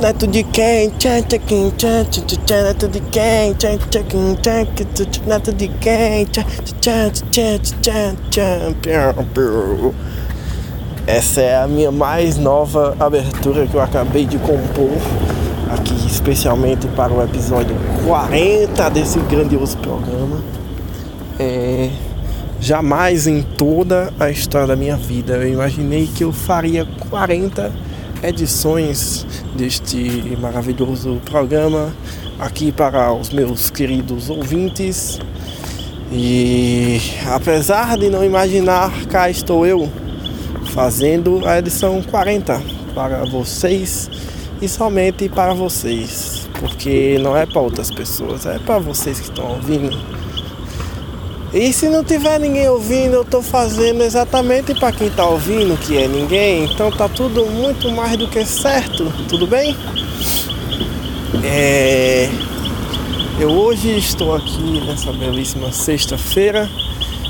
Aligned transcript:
Neto 0.00 0.26
de 0.26 0.42
quem? 0.44 0.92
Neto 1.04 2.22
de 2.26 2.36
quem? 3.02 3.46
Neto 5.26 5.52
de 5.52 5.68
quem? 5.68 6.26
Essa 11.06 11.40
é 11.40 11.62
a 11.62 11.66
minha 11.66 11.90
mais 11.90 12.36
nova 12.36 12.96
abertura 13.00 13.66
que 13.66 13.74
eu 13.74 13.80
acabei 13.80 14.26
de 14.26 14.38
compor 14.38 14.90
aqui 15.70 15.94
especialmente 16.06 16.86
para 16.88 17.12
o 17.12 17.22
episódio 17.22 17.76
40 18.06 18.90
desse 18.90 19.18
grandioso 19.20 19.76
programa. 19.78 20.40
É, 21.38 21.90
jamais 22.60 23.26
em 23.26 23.42
toda 23.42 24.12
a 24.18 24.30
história 24.30 24.66
da 24.66 24.76
minha 24.76 24.96
vida 24.96 25.34
eu 25.36 25.52
imaginei 25.52 26.06
que 26.06 26.24
eu 26.24 26.32
faria 26.32 26.86
40 27.10 27.72
edições 28.22 29.26
deste 29.56 30.36
maravilhoso 30.40 31.20
programa 31.24 31.92
aqui 32.38 32.72
para 32.72 33.12
os 33.12 33.30
meus 33.30 33.70
queridos 33.70 34.30
ouvintes. 34.30 35.18
E 36.10 37.00
apesar 37.26 37.98
de 37.98 38.08
não 38.08 38.24
imaginar, 38.24 38.90
cá 39.06 39.28
estou 39.28 39.66
eu 39.66 39.90
fazendo 40.72 41.46
a 41.46 41.58
edição 41.58 42.02
40 42.02 42.60
para 42.94 43.24
vocês 43.24 44.10
e 44.60 44.68
somente 44.68 45.28
para 45.28 45.52
vocês, 45.54 46.48
porque 46.58 47.18
não 47.20 47.36
é 47.36 47.46
para 47.46 47.60
outras 47.60 47.90
pessoas, 47.90 48.46
é 48.46 48.58
para 48.58 48.78
vocês 48.78 49.20
que 49.20 49.28
estão 49.28 49.46
ouvindo. 49.52 50.17
E 51.52 51.72
se 51.72 51.88
não 51.88 52.04
tiver 52.04 52.38
ninguém 52.38 52.68
ouvindo, 52.68 53.14
eu 53.14 53.22
estou 53.22 53.42
fazendo 53.42 54.02
exatamente 54.02 54.74
para 54.74 54.92
quem 54.92 55.06
está 55.06 55.26
ouvindo, 55.26 55.78
que 55.78 55.96
é 55.96 56.06
ninguém, 56.06 56.64
então 56.64 56.90
tá 56.90 57.08
tudo 57.08 57.46
muito 57.46 57.90
mais 57.90 58.16
do 58.18 58.28
que 58.28 58.44
certo, 58.44 59.10
tudo 59.28 59.46
bem? 59.46 59.74
É... 61.42 62.28
Eu 63.40 63.50
hoje 63.50 63.96
estou 63.96 64.34
aqui 64.34 64.82
nessa 64.86 65.10
belíssima 65.12 65.72
sexta-feira, 65.72 66.68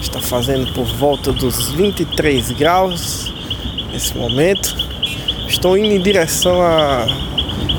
está 0.01 0.21
fazendo 0.21 0.73
por 0.73 0.87
volta 0.87 1.33
dos 1.33 1.71
23 1.71 2.51
graus 2.53 3.33
nesse 3.93 4.17
momento. 4.17 4.75
Estou 5.47 5.77
indo 5.79 5.95
em 5.95 6.01
direção 6.01 6.61
a 6.61 7.07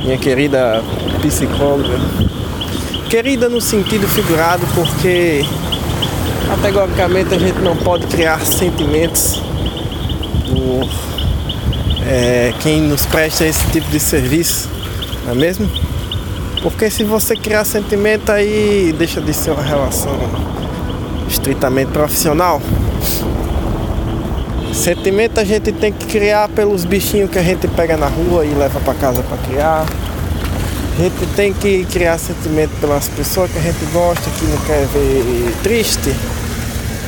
minha 0.04 0.18
querida 0.18 0.82
psicóloga. 1.22 2.00
Querida 3.10 3.50
no 3.50 3.60
sentido 3.60 4.08
figurado, 4.08 4.66
porque 4.76 5.44
categoricamente 6.48 7.34
a 7.34 7.40
gente 7.40 7.60
não 7.60 7.76
pode 7.76 8.08
criar 8.08 8.40
sentimentos 8.46 9.42
por 10.48 10.90
é, 12.08 12.54
quem 12.60 12.82
nos 12.82 13.06
presta 13.06 13.46
esse 13.46 13.66
tipo 13.68 13.90
de 13.90 14.00
serviço, 14.00 14.70
não 15.26 15.34
é 15.34 15.36
mesmo? 15.36 15.70
Porque 16.62 16.90
se 16.90 17.04
você 17.04 17.36
criar 17.36 17.64
sentimento 17.64 18.32
aí 18.32 18.94
deixa 18.98 19.22
de 19.22 19.34
ser 19.34 19.52
uma 19.52 19.64
relação 19.64 20.18
estritamente 21.30 21.92
profissional. 21.92 22.62
Sentimento 24.74 25.40
a 25.40 25.44
gente 25.44 25.72
tem 25.72 25.92
que 25.92 26.06
criar 26.06 26.50
pelos 26.50 26.86
bichinhos 26.86 27.30
que 27.30 27.40
a 27.40 27.44
gente 27.44 27.68
pega 27.68 27.96
na 27.96 28.08
rua 28.08 28.46
e 28.46 28.54
leva 28.54 28.80
para 28.80 28.94
casa 28.94 29.24
para 29.24 29.38
criar. 29.38 29.86
A 31.00 31.02
gente 31.02 31.26
tem 31.34 31.54
que 31.54 31.86
criar 31.86 32.18
sentimento 32.18 32.72
pelas 32.82 33.08
pessoas 33.08 33.50
que 33.50 33.58
a 33.58 33.62
gente 33.62 33.86
gosta, 33.94 34.30
que 34.32 34.44
não 34.44 34.58
quer 34.66 34.86
ver 34.88 35.56
triste. 35.64 36.14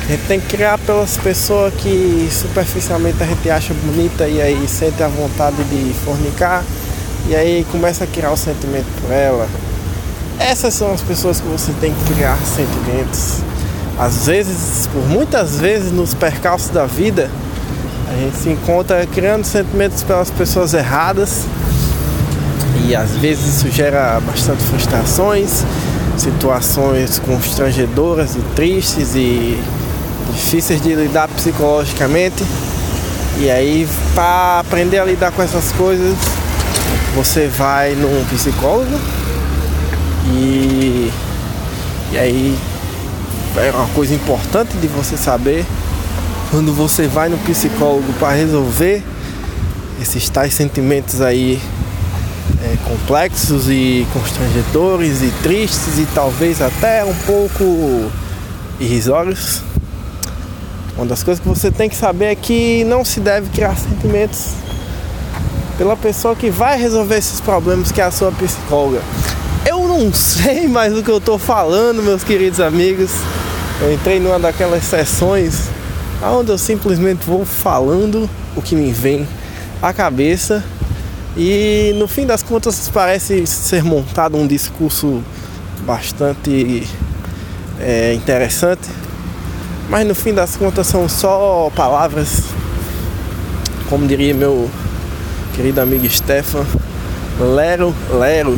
A 0.06 0.12
gente 0.12 0.26
tem 0.26 0.40
que 0.40 0.46
criar 0.46 0.78
pelas 0.78 1.18
pessoas 1.18 1.74
que 1.74 2.26
superficialmente 2.32 3.22
a 3.22 3.26
gente 3.26 3.50
acha 3.50 3.74
bonita 3.74 4.26
e 4.26 4.40
aí 4.40 4.66
sente 4.66 5.02
a 5.02 5.08
vontade 5.08 5.62
de 5.64 5.92
fornicar 6.06 6.64
e 7.28 7.36
aí 7.36 7.66
começa 7.70 8.04
a 8.04 8.06
criar 8.06 8.30
o 8.30 8.36
sentimento 8.36 8.86
por 9.02 9.12
ela. 9.12 9.46
Essas 10.38 10.72
são 10.72 10.90
as 10.90 11.02
pessoas 11.02 11.38
que 11.38 11.46
você 11.48 11.70
tem 11.78 11.92
que 11.92 12.14
criar 12.14 12.38
sentimentos. 12.38 13.40
Às 13.98 14.24
vezes, 14.24 14.86
por 14.86 15.06
muitas 15.06 15.60
vezes 15.60 15.92
nos 15.92 16.14
percalços 16.14 16.70
da 16.70 16.86
vida, 16.86 17.30
a 18.10 18.18
gente 18.18 18.38
se 18.38 18.48
encontra 18.48 19.06
criando 19.06 19.44
sentimentos 19.44 20.02
pelas 20.02 20.30
pessoas 20.30 20.72
erradas 20.72 21.44
e 22.92 22.94
às 22.94 23.12
vezes 23.12 23.56
isso 23.56 23.70
gera 23.70 24.20
bastante 24.20 24.62
frustrações, 24.64 25.64
situações 26.18 27.18
constrangedoras 27.20 28.36
e 28.36 28.40
tristes 28.54 29.14
e 29.14 29.58
difíceis 30.34 30.78
de 30.82 30.94
lidar 30.94 31.26
psicologicamente. 31.28 32.44
E 33.38 33.50
aí, 33.50 33.88
para 34.14 34.60
aprender 34.60 34.98
a 34.98 35.06
lidar 35.06 35.32
com 35.32 35.40
essas 35.42 35.72
coisas, 35.72 36.14
você 37.14 37.48
vai 37.48 37.94
num 37.94 38.26
psicólogo 38.26 39.00
e, 40.26 41.10
e 42.12 42.18
aí 42.18 42.58
é 43.56 43.70
uma 43.70 43.88
coisa 43.94 44.12
importante 44.12 44.76
de 44.76 44.86
você 44.86 45.16
saber 45.16 45.64
quando 46.50 46.74
você 46.74 47.06
vai 47.06 47.30
no 47.30 47.38
psicólogo 47.38 48.12
para 48.18 48.32
resolver 48.32 49.02
esses 49.98 50.28
tais 50.28 50.52
sentimentos 50.52 51.22
aí 51.22 51.58
é, 52.62 52.76
complexos 52.84 53.68
e 53.68 54.06
constrangedores 54.12 55.22
e 55.22 55.30
tristes 55.42 55.98
e 55.98 56.06
talvez 56.14 56.60
até 56.60 57.04
um 57.04 57.14
pouco 57.26 58.10
irrisórios. 58.78 59.62
Uma 60.96 61.06
das 61.06 61.22
coisas 61.22 61.42
que 61.42 61.48
você 61.48 61.70
tem 61.70 61.88
que 61.88 61.96
saber 61.96 62.26
é 62.26 62.34
que 62.34 62.84
não 62.84 63.04
se 63.04 63.20
deve 63.20 63.48
criar 63.50 63.76
sentimentos 63.76 64.50
pela 65.78 65.96
pessoa 65.96 66.36
que 66.36 66.50
vai 66.50 66.78
resolver 66.78 67.16
esses 67.16 67.40
problemas, 67.40 67.90
que 67.90 68.00
é 68.00 68.04
a 68.04 68.10
sua 68.10 68.30
psicóloga. 68.32 69.00
Eu 69.66 69.88
não 69.88 70.12
sei 70.14 70.68
mais 70.68 70.92
do 70.92 71.02
que 71.02 71.10
eu 71.10 71.18
estou 71.18 71.38
falando, 71.38 72.02
meus 72.02 72.22
queridos 72.22 72.60
amigos. 72.60 73.10
Eu 73.80 73.92
entrei 73.92 74.20
numa 74.20 74.38
daquelas 74.38 74.84
sessões 74.84 75.68
onde 76.22 76.52
eu 76.52 76.58
simplesmente 76.58 77.26
vou 77.26 77.44
falando 77.44 78.30
o 78.54 78.62
que 78.62 78.76
me 78.76 78.92
vem 78.92 79.26
à 79.80 79.92
cabeça 79.92 80.62
e 81.36 81.94
no 81.96 82.06
fim 82.06 82.26
das 82.26 82.42
contas 82.42 82.90
parece 82.92 83.46
ser 83.46 83.82
montado 83.82 84.36
um 84.36 84.46
discurso 84.46 85.22
bastante 85.86 86.86
é, 87.80 88.12
interessante, 88.14 88.88
mas 89.88 90.06
no 90.06 90.14
fim 90.14 90.34
das 90.34 90.56
contas 90.56 90.86
são 90.86 91.08
só 91.08 91.70
palavras, 91.74 92.42
como 93.88 94.06
diria 94.06 94.34
meu 94.34 94.70
querido 95.54 95.80
amigo 95.80 96.08
Stefan, 96.08 96.66
lero, 97.40 97.94
lero, 98.10 98.56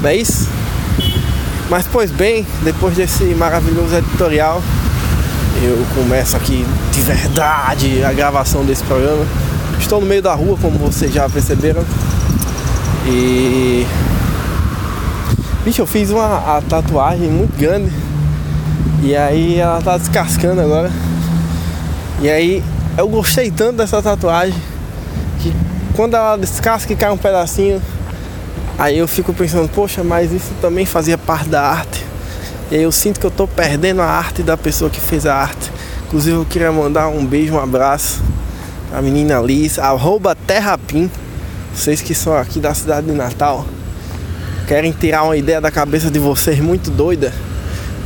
não 0.00 0.08
é 0.08 0.16
isso? 0.16 0.48
Mas 1.68 1.86
pois 1.90 2.10
bem, 2.10 2.46
depois 2.62 2.94
desse 2.94 3.24
maravilhoso 3.34 3.96
editorial, 3.96 4.62
eu 5.62 5.84
começo 5.94 6.36
aqui 6.36 6.64
de 6.92 7.00
verdade 7.00 8.04
a 8.04 8.12
gravação 8.12 8.64
desse 8.64 8.84
programa. 8.84 9.43
Estou 9.78 10.00
no 10.00 10.06
meio 10.06 10.22
da 10.22 10.34
rua, 10.34 10.56
como 10.60 10.78
vocês 10.78 11.12
já 11.12 11.28
perceberam. 11.28 11.84
E. 13.06 13.86
Bicho, 15.64 15.82
eu 15.82 15.86
fiz 15.86 16.10
uma 16.10 16.62
tatuagem 16.68 17.28
muito 17.28 17.56
grande. 17.58 17.92
E 19.02 19.14
aí 19.14 19.58
ela 19.58 19.80
tá 19.82 19.98
descascando 19.98 20.60
agora. 20.60 20.90
E 22.20 22.28
aí 22.28 22.64
eu 22.96 23.08
gostei 23.08 23.50
tanto 23.50 23.76
dessa 23.76 24.00
tatuagem 24.00 24.54
que 25.40 25.52
quando 25.94 26.14
ela 26.16 26.36
descasca 26.36 26.92
e 26.92 26.96
cai 26.96 27.10
um 27.10 27.16
pedacinho, 27.16 27.82
aí 28.78 28.98
eu 28.98 29.06
fico 29.06 29.32
pensando, 29.34 29.68
poxa, 29.68 30.02
mas 30.02 30.32
isso 30.32 30.52
também 30.60 30.86
fazia 30.86 31.18
parte 31.18 31.48
da 31.48 31.62
arte. 31.62 32.04
E 32.70 32.76
aí 32.76 32.82
eu 32.82 32.92
sinto 32.92 33.20
que 33.20 33.26
eu 33.26 33.30
tô 33.30 33.46
perdendo 33.46 34.00
a 34.00 34.06
arte 34.06 34.42
da 34.42 34.56
pessoa 34.56 34.90
que 34.90 35.00
fez 35.00 35.26
a 35.26 35.34
arte. 35.34 35.70
Inclusive 36.06 36.36
eu 36.36 36.44
queria 36.44 36.72
mandar 36.72 37.08
um 37.08 37.24
beijo, 37.26 37.54
um 37.54 37.60
abraço 37.60 38.22
a 38.92 39.00
menina 39.00 39.40
Liz, 39.40 39.78
arroba 39.78 40.34
Terrapim. 40.34 41.10
Vocês 41.74 42.00
que 42.00 42.14
são 42.14 42.36
aqui 42.36 42.60
da 42.60 42.74
cidade 42.74 43.06
de 43.06 43.12
Natal, 43.12 43.66
querem 44.66 44.92
tirar 44.92 45.24
uma 45.24 45.36
ideia 45.36 45.60
da 45.60 45.70
cabeça 45.70 46.10
de 46.10 46.18
vocês 46.18 46.60
muito 46.60 46.90
doida, 46.90 47.32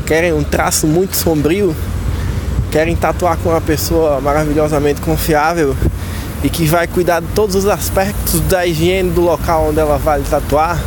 querem 0.07 0.33
um 0.33 0.43
traço 0.43 0.87
muito 0.87 1.17
sombrio, 1.17 1.77
querem 2.71 2.97
tatuar 2.97 3.37
com 3.39 3.51
uma 3.51 3.61
pessoa 3.61 4.21
maravilhosamente 4.21 5.01
confiável 5.01 5.77
e 6.43 6.49
que 6.49 6.65
vai 6.67 6.87
cuidar 6.87 7.21
de 7.21 7.29
todos 7.29 7.55
os 7.55 7.67
aspectos 7.67 8.41
da 8.43 8.67
higiene 8.67 9.11
do 9.11 9.21
local 9.21 9.69
onde 9.69 9.81
ela 9.81 9.99
vai 9.99 10.21
tatuar 10.23 10.79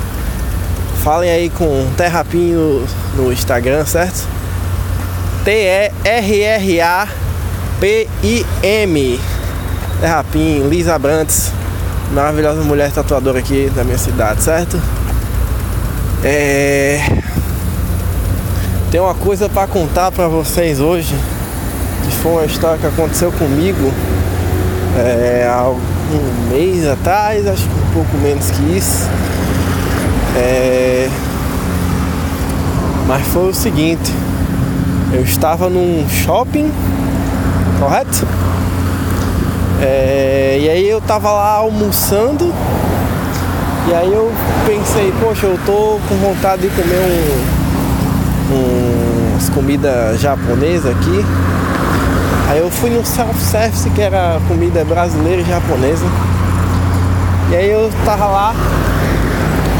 Falem 1.03 1.31
aí 1.31 1.49
com 1.49 1.91
Terrapim 1.97 2.51
no, 2.53 2.85
no 3.15 3.33
Instagram, 3.33 3.83
certo? 3.87 4.27
T-E-R-R-A-P-I-M 5.43 5.91
Terrapim, 10.01 10.67
Lisa 10.67 10.99
Brantes 10.99 11.51
Maravilhosa 12.11 12.61
mulher 12.63 12.91
tatuadora 12.91 13.39
aqui 13.39 13.71
da 13.73 13.85
minha 13.85 13.97
cidade, 13.97 14.43
certo? 14.43 14.81
É... 16.23 16.99
Tem 18.91 18.99
uma 18.99 19.15
coisa 19.15 19.47
para 19.47 19.65
contar 19.67 20.11
para 20.11 20.27
vocês 20.27 20.81
hoje 20.81 21.15
Que 22.03 22.11
foi 22.17 22.31
uma 22.31 22.45
história 22.45 22.77
que 22.77 22.87
aconteceu 22.87 23.31
comigo 23.31 23.93
é, 24.97 25.47
há 25.49 25.69
um 25.69 26.49
mês 26.49 26.85
atrás, 26.85 27.47
acho 27.47 27.63
que 27.63 27.69
um 27.69 27.93
pouco 27.93 28.17
menos 28.17 28.51
que 28.51 28.77
isso. 28.77 29.07
É, 30.35 31.09
mas 33.07 33.25
foi 33.27 33.49
o 33.49 33.53
seguinte, 33.53 34.11
eu 35.13 35.23
estava 35.23 35.69
num 35.69 36.07
shopping, 36.09 36.71
correto? 37.79 38.27
É, 39.81 40.59
e 40.61 40.69
aí 40.69 40.89
eu 40.89 41.01
tava 41.01 41.31
lá 41.31 41.55
almoçando 41.55 42.53
e 43.87 43.93
aí 43.93 44.13
eu 44.13 44.31
pensei, 44.65 45.11
poxa, 45.19 45.47
eu 45.47 45.59
tô 45.65 45.99
com 46.07 46.15
vontade 46.17 46.61
de 46.61 46.69
comer 46.69 46.99
um, 48.49 48.53
um 48.53 49.11
umas 49.41 49.49
comidas 49.49 50.21
japonesas 50.21 50.91
aqui. 50.91 51.25
Aí 52.49 52.59
eu 52.59 52.69
fui 52.69 52.89
no 52.91 53.03
self-service 53.03 53.89
que 53.89 54.01
era 54.01 54.39
comida 54.47 54.85
brasileira 54.85 55.41
e 55.41 55.45
japonesa. 55.45 56.05
E 57.49 57.55
aí 57.55 57.71
eu 57.71 57.89
tava 58.05 58.25
lá 58.27 58.53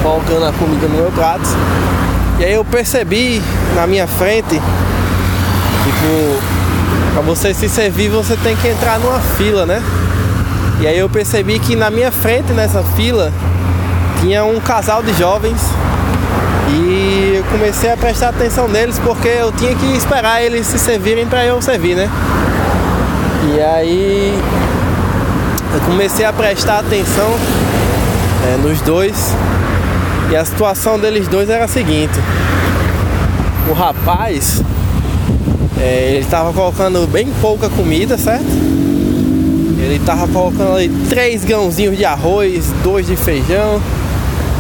colocando 0.02 0.46
a 0.46 0.54
comida 0.54 0.88
no 0.88 0.96
meu 0.96 1.12
prato. 1.12 1.48
E 2.40 2.46
aí 2.46 2.54
eu 2.54 2.66
percebi 2.66 3.42
na 3.76 3.86
minha 3.86 4.08
frente, 4.08 4.60
tipo, 5.84 6.61
para 7.14 7.22
você 7.22 7.54
se 7.54 7.68
servir 7.68 8.10
você 8.10 8.36
tem 8.38 8.56
que 8.56 8.68
entrar 8.68 9.00
numa 9.00 9.20
fila, 9.20 9.66
né? 9.66 9.82
E 10.80 10.88
aí 10.88 10.98
eu 10.98 11.10
percebi 11.10 11.60
que 11.60 11.76
na 11.76 11.90
minha 11.90 12.12
frente 12.12 12.54
nessa 12.54 12.84
fila 12.84 13.32
tinha 14.20 14.44
um 14.44 14.60
casal 14.60 15.04
de 15.04 15.14
jovens 15.14 15.62
e 16.70 17.34
eu 17.38 17.44
comecei 17.46 17.92
a 17.92 17.98
prestar 17.98 18.30
atenção 18.30 18.68
neles 18.68 18.98
porque 19.00 19.28
eu 19.28 19.52
tinha 19.52 19.76
que 19.76 19.86
esperar 19.96 20.42
eles 20.42 20.66
se 20.68 20.80
servirem 20.80 21.28
para 21.28 21.46
eu 21.46 21.62
servir, 21.62 21.96
né? 21.96 22.10
E 23.54 23.60
aí 23.60 24.40
eu 25.74 25.80
comecei 25.82 26.26
a 26.26 26.32
prestar 26.32 26.80
atenção 26.80 27.30
é, 28.48 28.58
nos 28.58 28.82
dois 28.82 29.34
e 30.32 30.36
a 30.36 30.46
situação 30.46 30.98
deles 30.98 31.28
dois 31.28 31.50
era 31.50 31.66
a 31.66 31.68
seguinte: 31.68 32.18
o 33.70 33.74
rapaz 33.74 34.62
é, 35.82 36.12
ele 36.12 36.20
estava 36.20 36.54
colocando 36.54 37.08
bem 37.08 37.28
pouca 37.42 37.68
comida, 37.70 38.16
certo? 38.16 38.46
Ele 38.46 39.96
estava 39.96 40.28
colocando 40.28 40.76
ali 40.76 40.90
três 41.10 41.44
grãozinhos 41.44 41.98
de 41.98 42.06
arroz, 42.06 42.72
dois 42.84 43.08
de 43.08 43.16
feijão, 43.16 43.82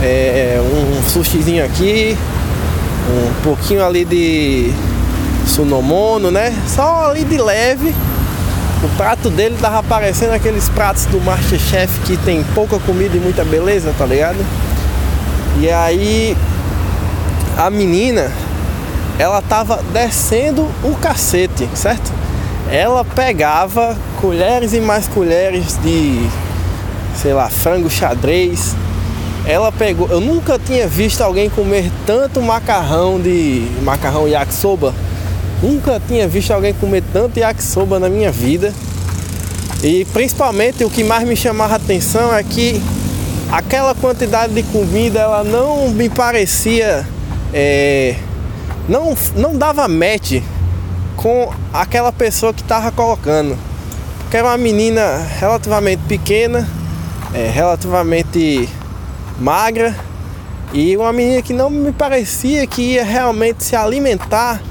é, 0.01 0.59
um 0.59 1.07
sushizinho 1.07 1.63
aqui, 1.63 2.18
um 3.07 3.44
pouquinho 3.44 3.85
ali 3.85 4.03
de 4.03 4.71
sunomono, 5.45 6.31
né? 6.31 6.51
Só 6.68 7.12
ali 7.12 7.23
de 7.23 7.38
leve. 7.38 7.94
O 8.83 8.89
prato 8.97 9.29
dele 9.29 9.56
tava 9.62 9.83
parecendo 9.83 10.33
aqueles 10.33 10.68
pratos 10.69 11.06
do 11.06 11.21
Masterchef 11.21 12.00
que 12.00 12.18
tem 12.18 12.44
pouca 12.56 12.79
comida 12.79 13.15
e 13.15 13.19
muita 13.19 13.45
beleza, 13.45 13.94
tá 13.95 14.07
ligado? 14.07 14.44
E 15.59 15.69
aí 15.69 16.35
a 17.56 17.69
menina 17.69 18.31
ela 19.21 19.39
tava 19.39 19.83
descendo 19.94 20.68
o 20.83 20.95
cacete, 21.00 21.69
certo? 21.75 22.12
Ela 22.71 23.06
pegava 23.06 23.95
colheres 24.19 24.73
e 24.73 24.79
mais 24.79 25.07
colheres 25.07 25.77
de, 25.83 26.27
sei 27.21 27.31
lá, 27.31 27.47
frango 27.47 27.88
xadrez. 27.88 28.75
Ela 29.45 29.71
pegou, 29.71 30.07
eu 30.09 30.19
nunca 30.19 30.57
tinha 30.57 30.88
visto 30.88 31.21
alguém 31.21 31.51
comer 31.51 31.91
tanto 32.03 32.41
macarrão 32.41 33.19
de 33.19 33.68
macarrão 33.83 34.27
yakisoba. 34.27 34.91
Nunca 35.62 36.01
tinha 36.07 36.27
visto 36.27 36.50
alguém 36.50 36.73
comer 36.73 37.03
tanto 37.13 37.38
yakisoba 37.38 38.00
na 38.00 38.09
minha 38.09 38.31
vida. 38.31 38.73
E 39.83 40.03
principalmente 40.06 40.83
o 40.83 40.89
que 40.89 41.03
mais 41.03 41.27
me 41.27 41.35
chamava 41.35 41.73
a 41.73 41.77
atenção 41.77 42.35
é 42.35 42.41
que 42.41 42.81
aquela 43.51 43.94
quantidade 43.94 44.51
de 44.51 44.63
comida 44.63 45.19
ela 45.19 45.44
não 45.44 45.89
me 45.89 46.09
parecia 46.09 47.06
é, 47.53 48.15
não, 48.88 49.16
não 49.36 49.57
dava 49.57 49.88
match 49.88 50.42
com 51.16 51.51
aquela 51.74 52.12
pessoa 52.12 52.54
que 52.54 52.62
estava 52.62 52.92
colocando. 52.92 53.57
Porque 54.19 54.38
era 54.38 54.48
uma 54.48 54.57
menina 54.57 55.18
relativamente 55.39 56.01
pequena, 56.07 56.68
é, 57.33 57.50
relativamente 57.50 58.68
magra 59.39 59.95
e 60.74 60.95
uma 60.95 61.12
menina 61.12 61.42
que 61.42 61.54
não 61.54 61.69
me 61.69 61.92
parecia 61.92 62.66
que 62.66 62.81
ia 62.81 63.04
realmente 63.04 63.63
se 63.63 63.75
alimentar 63.75 64.62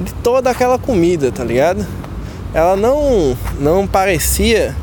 de 0.00 0.12
toda 0.14 0.50
aquela 0.50 0.78
comida, 0.78 1.30
tá 1.30 1.44
ligado? 1.44 1.86
Ela 2.52 2.76
não, 2.76 3.36
não 3.60 3.86
parecia 3.86 4.74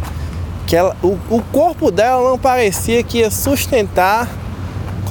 que 0.65 0.75
ela, 0.75 0.95
o, 1.03 1.17
o 1.29 1.41
corpo 1.51 1.91
dela 1.91 2.29
não 2.29 2.37
parecia 2.37 3.03
que 3.03 3.19
ia 3.19 3.29
sustentar 3.29 4.29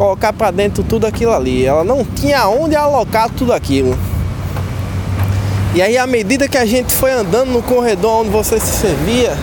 colocar 0.01 0.33
para 0.33 0.51
dentro 0.51 0.83
tudo 0.83 1.07
aquilo 1.07 1.31
ali. 1.31 1.67
Ela 1.67 1.85
não 1.85 2.03
tinha 2.03 2.49
onde 2.49 2.75
alocar 2.75 3.29
tudo 3.29 3.53
aquilo. 3.53 3.99
E 5.75 5.83
aí, 5.83 5.99
à 5.99 6.07
medida 6.07 6.49
que 6.49 6.57
a 6.57 6.65
gente 6.65 6.91
foi 6.91 7.13
andando 7.13 7.51
no 7.51 7.63
corredor 7.63 8.23
onde 8.23 8.31
você 8.31 8.59
se 8.59 8.79
servia, 8.79 9.37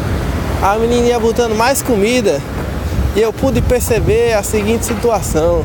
a 0.59 0.75
menina 0.79 1.09
ia 1.09 1.19
botando 1.19 1.55
mais 1.55 1.83
comida 1.83 2.41
e 3.15 3.21
eu 3.21 3.31
pude 3.31 3.61
perceber 3.61 4.33
a 4.33 4.41
seguinte 4.41 4.83
situação: 4.83 5.63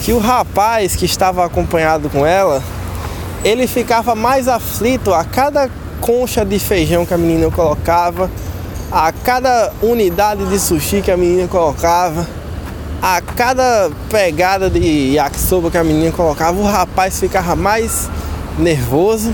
que 0.00 0.14
o 0.14 0.18
rapaz 0.18 0.96
que 0.96 1.04
estava 1.04 1.44
acompanhado 1.44 2.08
com 2.08 2.24
ela, 2.24 2.62
ele 3.44 3.66
ficava 3.66 4.14
mais 4.14 4.48
aflito 4.48 5.12
a 5.12 5.22
cada 5.22 5.68
concha 6.00 6.46
de 6.46 6.58
feijão 6.58 7.04
que 7.04 7.12
a 7.12 7.18
menina 7.18 7.50
colocava, 7.50 8.30
a 8.90 9.12
cada 9.12 9.70
unidade 9.82 10.46
de 10.46 10.58
sushi 10.58 11.02
que 11.02 11.10
a 11.10 11.16
menina 11.16 11.46
colocava 11.46 12.26
cada 13.32 13.90
pegada 14.10 14.70
de 14.70 15.14
yakisoba 15.14 15.70
que 15.70 15.78
a 15.78 15.84
menina 15.84 16.12
colocava, 16.12 16.58
o 16.60 16.64
rapaz 16.64 17.18
ficava 17.18 17.56
mais 17.56 18.08
nervoso. 18.58 19.32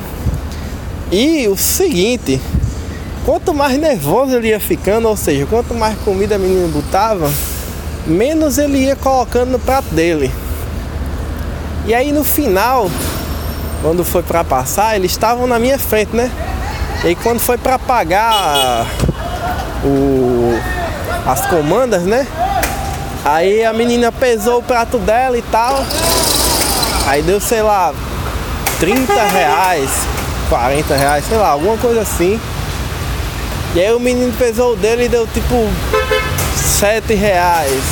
E 1.10 1.48
o 1.48 1.56
seguinte, 1.56 2.40
quanto 3.24 3.52
mais 3.52 3.78
nervoso 3.78 4.36
ele 4.36 4.48
ia 4.48 4.60
ficando, 4.60 5.08
ou 5.08 5.16
seja, 5.16 5.46
quanto 5.46 5.74
mais 5.74 5.98
comida 6.00 6.36
a 6.36 6.38
menina 6.38 6.68
botava, 6.68 7.30
menos 8.06 8.58
ele 8.58 8.78
ia 8.78 8.96
colocando 8.96 9.50
no 9.50 9.58
prato 9.58 9.94
dele. 9.94 10.30
E 11.86 11.94
aí 11.94 12.12
no 12.12 12.24
final, 12.24 12.90
quando 13.82 14.04
foi 14.04 14.22
para 14.22 14.44
passar, 14.44 14.96
eles 14.96 15.10
estavam 15.10 15.46
na 15.46 15.58
minha 15.58 15.78
frente, 15.78 16.14
né? 16.14 16.30
E 17.04 17.08
aí 17.08 17.14
quando 17.14 17.38
foi 17.38 17.56
para 17.56 17.78
pagar 17.78 18.86
o, 19.84 20.58
as 21.26 21.46
comandas, 21.46 22.02
né? 22.02 22.26
Aí 23.30 23.62
a 23.62 23.74
menina 23.74 24.10
pesou 24.10 24.60
o 24.60 24.62
prato 24.62 24.96
dela 24.96 25.36
e 25.36 25.42
tal. 25.42 25.84
Aí 27.06 27.20
deu, 27.20 27.38
sei 27.38 27.60
lá, 27.60 27.92
30 28.80 29.12
reais, 29.24 29.90
40 30.48 30.96
reais, 30.96 31.24
sei 31.28 31.36
lá, 31.36 31.48
alguma 31.48 31.76
coisa 31.76 32.00
assim. 32.00 32.40
E 33.74 33.80
aí 33.80 33.92
o 33.92 34.00
menino 34.00 34.32
pesou 34.38 34.72
o 34.72 34.76
dele 34.76 35.04
e 35.04 35.08
deu 35.10 35.26
tipo 35.26 35.54
7 36.56 37.12
reais, 37.12 37.82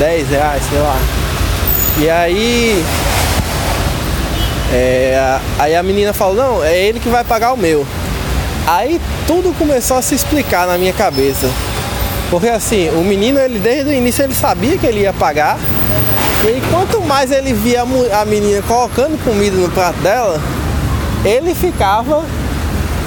10 0.00 0.28
reais, 0.30 0.62
sei 0.68 0.80
lá. 0.80 0.96
E 1.98 2.10
aí. 2.10 2.84
É, 4.72 5.38
aí 5.56 5.76
a 5.76 5.84
menina 5.84 6.12
falou, 6.12 6.34
não, 6.34 6.64
é 6.64 6.76
ele 6.76 6.98
que 6.98 7.08
vai 7.08 7.22
pagar 7.22 7.52
o 7.52 7.56
meu. 7.56 7.86
Aí 8.66 9.00
tudo 9.24 9.56
começou 9.56 9.96
a 9.96 10.02
se 10.02 10.16
explicar 10.16 10.66
na 10.66 10.76
minha 10.76 10.92
cabeça. 10.92 11.48
Porque 12.30 12.48
assim, 12.48 12.88
o 12.90 13.04
menino, 13.04 13.38
ele 13.38 13.58
desde 13.58 13.90
o 13.90 13.92
início 13.92 14.24
ele 14.24 14.34
sabia 14.34 14.76
que 14.78 14.86
ele 14.86 15.00
ia 15.00 15.12
pagar. 15.12 15.58
E 16.44 16.60
quanto 16.70 17.00
mais 17.02 17.30
ele 17.30 17.52
via 17.52 17.82
a 17.82 18.24
menina 18.24 18.62
colocando 18.62 19.22
comida 19.24 19.56
no 19.56 19.70
prato 19.70 19.98
dela, 20.00 20.40
ele 21.24 21.54
ficava 21.54 22.22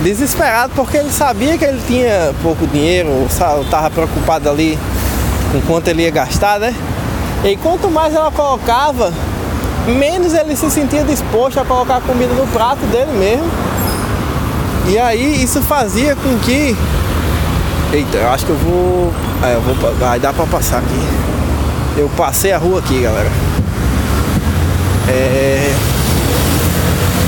desesperado 0.01 0.73
porque 0.75 0.97
ele 0.97 1.11
sabia 1.11 1.57
que 1.57 1.65
ele 1.65 1.81
tinha 1.85 2.33
pouco 2.41 2.65
dinheiro, 2.67 3.27
estava 3.29 3.89
preocupado 3.89 4.49
ali 4.49 4.77
com 5.51 5.61
quanto 5.61 5.87
ele 5.87 6.03
ia 6.03 6.11
gastar, 6.11 6.59
né? 6.59 6.73
E 7.43 7.55
quanto 7.57 7.89
mais 7.89 8.13
ela 8.15 8.31
colocava, 8.31 9.13
menos 9.87 10.33
ele 10.33 10.55
se 10.55 10.69
sentia 10.71 11.03
disposto 11.03 11.59
a 11.59 11.65
colocar 11.65 12.01
comida 12.01 12.33
no 12.33 12.47
prato 12.47 12.85
dele 12.87 13.11
mesmo. 13.13 13.49
E 14.87 14.97
aí 14.97 15.43
isso 15.43 15.61
fazia 15.61 16.15
com 16.15 16.39
que 16.39 16.75
Eita, 17.91 18.17
eu 18.17 18.29
acho 18.29 18.45
que 18.45 18.51
eu 18.51 18.57
vou. 18.57 19.13
É, 19.41 19.55
eu 19.55 19.61
vou. 19.61 19.95
Vai 19.95 20.19
dar 20.19 20.33
pra 20.33 20.45
passar 20.45 20.79
aqui. 20.79 21.07
Eu 21.95 22.09
passei 22.17 22.51
a 22.51 22.57
rua 22.57 22.79
aqui, 22.79 23.01
galera. 23.01 23.31
É. 25.07 25.73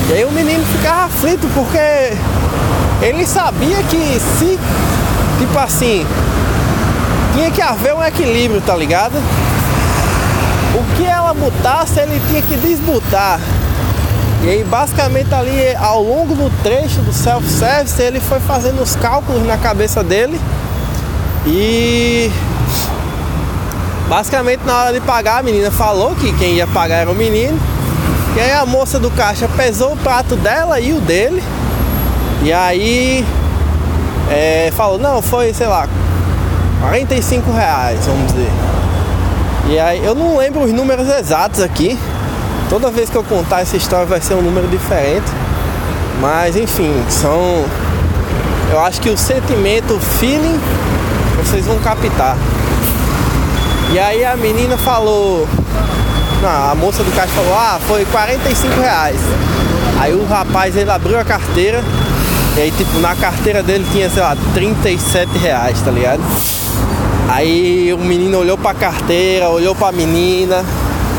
E 0.10 0.14
aí 0.14 0.26
o 0.26 0.32
menino 0.32 0.66
ficava 0.66 1.06
aflito 1.06 1.48
porque 1.54 1.78
ele 3.02 3.26
sabia 3.26 3.78
que 3.84 4.20
se, 4.20 4.60
tipo 5.38 5.58
assim, 5.58 6.06
tinha 7.34 7.50
que 7.52 7.62
haver 7.62 7.94
um 7.94 8.04
equilíbrio, 8.04 8.60
tá 8.60 8.76
ligado? 8.76 9.16
O 10.76 10.96
que 10.98 11.06
ela 11.06 11.34
botasse, 11.34 12.00
ele 12.00 12.22
tinha 12.28 12.42
que 12.42 12.58
desbotar. 12.58 13.40
E 14.44 14.50
aí 14.50 14.64
basicamente 14.64 15.34
ali 15.34 15.76
ao 15.76 16.02
longo 16.02 16.34
do 16.34 16.50
trecho 16.64 17.02
do 17.02 17.12
self-service 17.12 18.02
ele 18.02 18.20
foi 18.20 18.40
fazendo 18.40 18.82
os 18.82 18.96
cálculos 18.96 19.46
na 19.46 19.58
cabeça 19.58 20.02
dele 20.02 20.40
E 21.46 22.32
basicamente 24.08 24.62
na 24.66 24.78
hora 24.78 24.94
de 24.94 25.02
pagar 25.02 25.40
a 25.40 25.44
menina 25.44 25.70
falou 25.70 26.16
que 26.16 26.32
quem 26.34 26.54
ia 26.56 26.68
pagar 26.68 26.98
era 26.98 27.12
o 27.12 27.16
menino. 27.16 27.60
E 28.36 28.40
aí 28.40 28.52
a 28.54 28.66
moça 28.66 29.00
do 29.00 29.12
caixa 29.12 29.48
pesou 29.50 29.94
o 29.94 29.98
prato 29.98 30.36
dela 30.36 30.80
e 30.80 30.94
o 30.94 31.02
dele. 31.02 31.44
E 32.42 32.54
aí 32.54 33.26
é, 34.30 34.72
falou, 34.76 34.98
não, 34.98 35.22
foi, 35.22 35.54
sei 35.54 35.68
lá, 35.68 35.88
45 36.82 37.52
reais, 37.52 38.06
vamos 38.06 38.32
dizer. 38.32 38.52
E 39.68 39.80
aí 39.80 40.04
eu 40.04 40.16
não 40.16 40.38
lembro 40.38 40.64
os 40.64 40.72
números 40.72 41.08
exatos 41.10 41.62
aqui. 41.62 41.98
Toda 42.70 42.92
vez 42.92 43.10
que 43.10 43.16
eu 43.16 43.24
contar 43.24 43.62
essa 43.62 43.76
história 43.76 44.06
vai 44.06 44.22
ser 44.22 44.36
um 44.36 44.42
número 44.42 44.68
diferente. 44.68 45.26
Mas 46.22 46.56
enfim, 46.56 46.94
são. 47.10 47.66
Eu 48.72 48.80
acho 48.82 49.02
que 49.02 49.10
o 49.10 49.18
sentimento, 49.18 49.96
o 49.96 50.00
feeling, 50.00 50.60
vocês 51.44 51.66
vão 51.66 51.80
captar. 51.80 52.38
E 53.92 53.98
aí 53.98 54.24
a 54.24 54.38
menina 54.38 54.78
falou. 54.78 55.48
Não, 56.42 56.72
a 56.72 56.76
moça 56.76 57.04
do 57.04 57.12
caixa 57.14 57.34
falou, 57.34 57.54
ah, 57.54 57.80
foi 57.88 58.06
45 58.06 58.80
reais. 58.80 59.20
Aí 60.00 60.14
o 60.14 60.26
rapaz 60.26 60.76
ele 60.78 60.92
abriu 60.92 61.20
a 61.20 61.26
carteira. 61.26 61.84
E 62.56 62.62
aí 62.62 62.72
tipo, 62.72 63.00
na 63.00 63.16
carteira 63.16 63.64
dele 63.64 63.86
tinha, 63.92 64.10
sei 64.10 64.22
lá, 64.22 64.38
37 64.54 65.38
reais, 65.38 65.82
tá 65.82 65.90
ligado? 65.92 66.22
Aí 67.30 67.92
o 67.94 67.98
menino 67.98 68.38
olhou 68.40 68.58
pra 68.58 68.74
carteira, 68.74 69.50
olhou 69.50 69.76
pra 69.76 69.92
menina, 69.92 70.64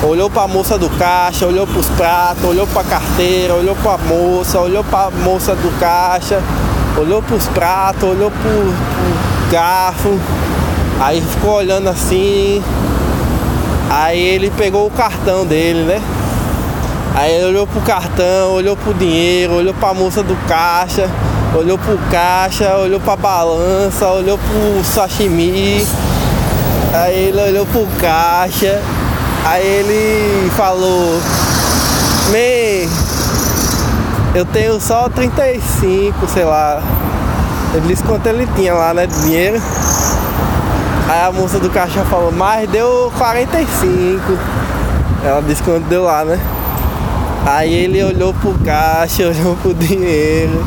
olhou 0.02 0.30
pra 0.30 0.48
moça 0.48 0.78
do 0.78 0.88
caixa, 0.90 1.46
olhou 1.46 1.66
pros 1.66 1.86
pratos, 1.90 2.44
olhou 2.44 2.66
pra 2.66 2.82
carteira, 2.82 3.54
olhou 3.54 3.76
pra 3.76 3.98
moça, 3.98 4.58
olhou 4.58 4.82
pra 4.82 5.10
moça 5.10 5.54
do 5.54 5.78
caixa, 5.78 6.40
olhou 6.96 7.22
pros 7.22 7.46
pratos, 7.48 8.08
olhou 8.08 8.30
pro, 8.30 8.40
pro 8.40 9.50
garfo. 9.50 10.18
Aí 11.00 11.20
ficou 11.20 11.54
olhando 11.54 11.88
assim. 11.88 12.62
Aí 13.90 14.20
ele 14.20 14.50
pegou 14.50 14.86
o 14.86 14.90
cartão 14.90 15.44
dele, 15.44 15.82
né? 15.82 16.00
Aí 17.14 17.34
ele 17.34 17.46
olhou 17.46 17.66
pro 17.66 17.80
cartão, 17.80 18.52
olhou 18.52 18.76
pro 18.76 18.94
dinheiro, 18.94 19.54
olhou 19.54 19.74
pra 19.74 19.92
moça 19.92 20.22
do 20.22 20.36
caixa, 20.46 21.10
olhou 21.54 21.76
pro 21.76 21.98
caixa, 22.10 22.76
olhou 22.76 23.00
pra 23.00 23.16
balança, 23.16 24.06
olhou 24.08 24.38
pro 24.38 24.84
sashimi. 24.84 25.84
Aí 26.92 27.28
ele 27.28 27.40
olhou 27.40 27.66
pro 27.66 27.86
caixa. 28.00 28.80
Aí 29.44 29.66
ele 29.66 30.50
falou: 30.50 31.20
Me, 32.30 32.88
eu 34.34 34.44
tenho 34.44 34.80
só 34.80 35.08
35, 35.08 36.28
sei 36.28 36.44
lá. 36.44 36.82
Ele 37.74 37.86
disse 37.88 38.02
quanto 38.02 38.26
ele 38.26 38.46
tinha 38.54 38.74
lá, 38.74 38.92
né? 38.92 39.06
De 39.06 39.20
dinheiro. 39.22 39.60
Aí 41.08 41.22
a 41.26 41.32
moça 41.32 41.58
do 41.58 41.70
caixa 41.70 42.04
falou: 42.04 42.30
Mas 42.30 42.68
deu 42.68 43.10
45. 43.16 44.20
Ela 45.24 45.42
disse 45.42 45.62
quanto 45.62 45.84
deu 45.84 46.04
lá, 46.04 46.24
né? 46.24 46.38
Aí 47.46 47.72
ele 47.72 48.02
olhou 48.04 48.34
pro 48.34 48.52
caixa, 48.64 49.24
olhou 49.28 49.56
pro 49.56 49.72
dinheiro, 49.72 50.64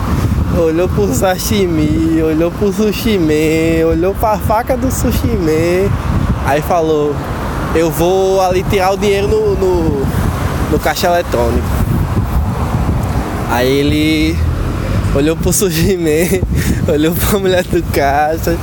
olhou 0.58 0.90
pro 0.90 1.14
sashimi, 1.14 2.22
olhou 2.22 2.50
pro 2.52 2.74
sushi 2.74 3.20
olhou 3.88 4.16
pra 4.16 4.38
faca 4.38 4.76
do 4.76 4.92
sushi. 4.92 5.38
Aí 6.46 6.62
falou, 6.62 7.16
eu 7.76 7.90
vou 7.90 8.40
ali 8.42 8.64
tirar 8.64 8.92
o 8.92 8.98
dinheiro 8.98 9.28
no, 9.28 9.56
no, 9.56 10.06
no 10.72 10.80
caixa 10.80 11.08
eletrônico. 11.08 11.68
Aí 13.50 13.68
ele 13.68 14.38
olhou 15.16 15.36
pro 15.36 15.52
sushi 15.52 15.98
man, 15.98 16.92
olhou 16.92 17.14
pra 17.14 17.40
mulher 17.40 17.64
do 17.64 17.82
caixa. 17.92 18.58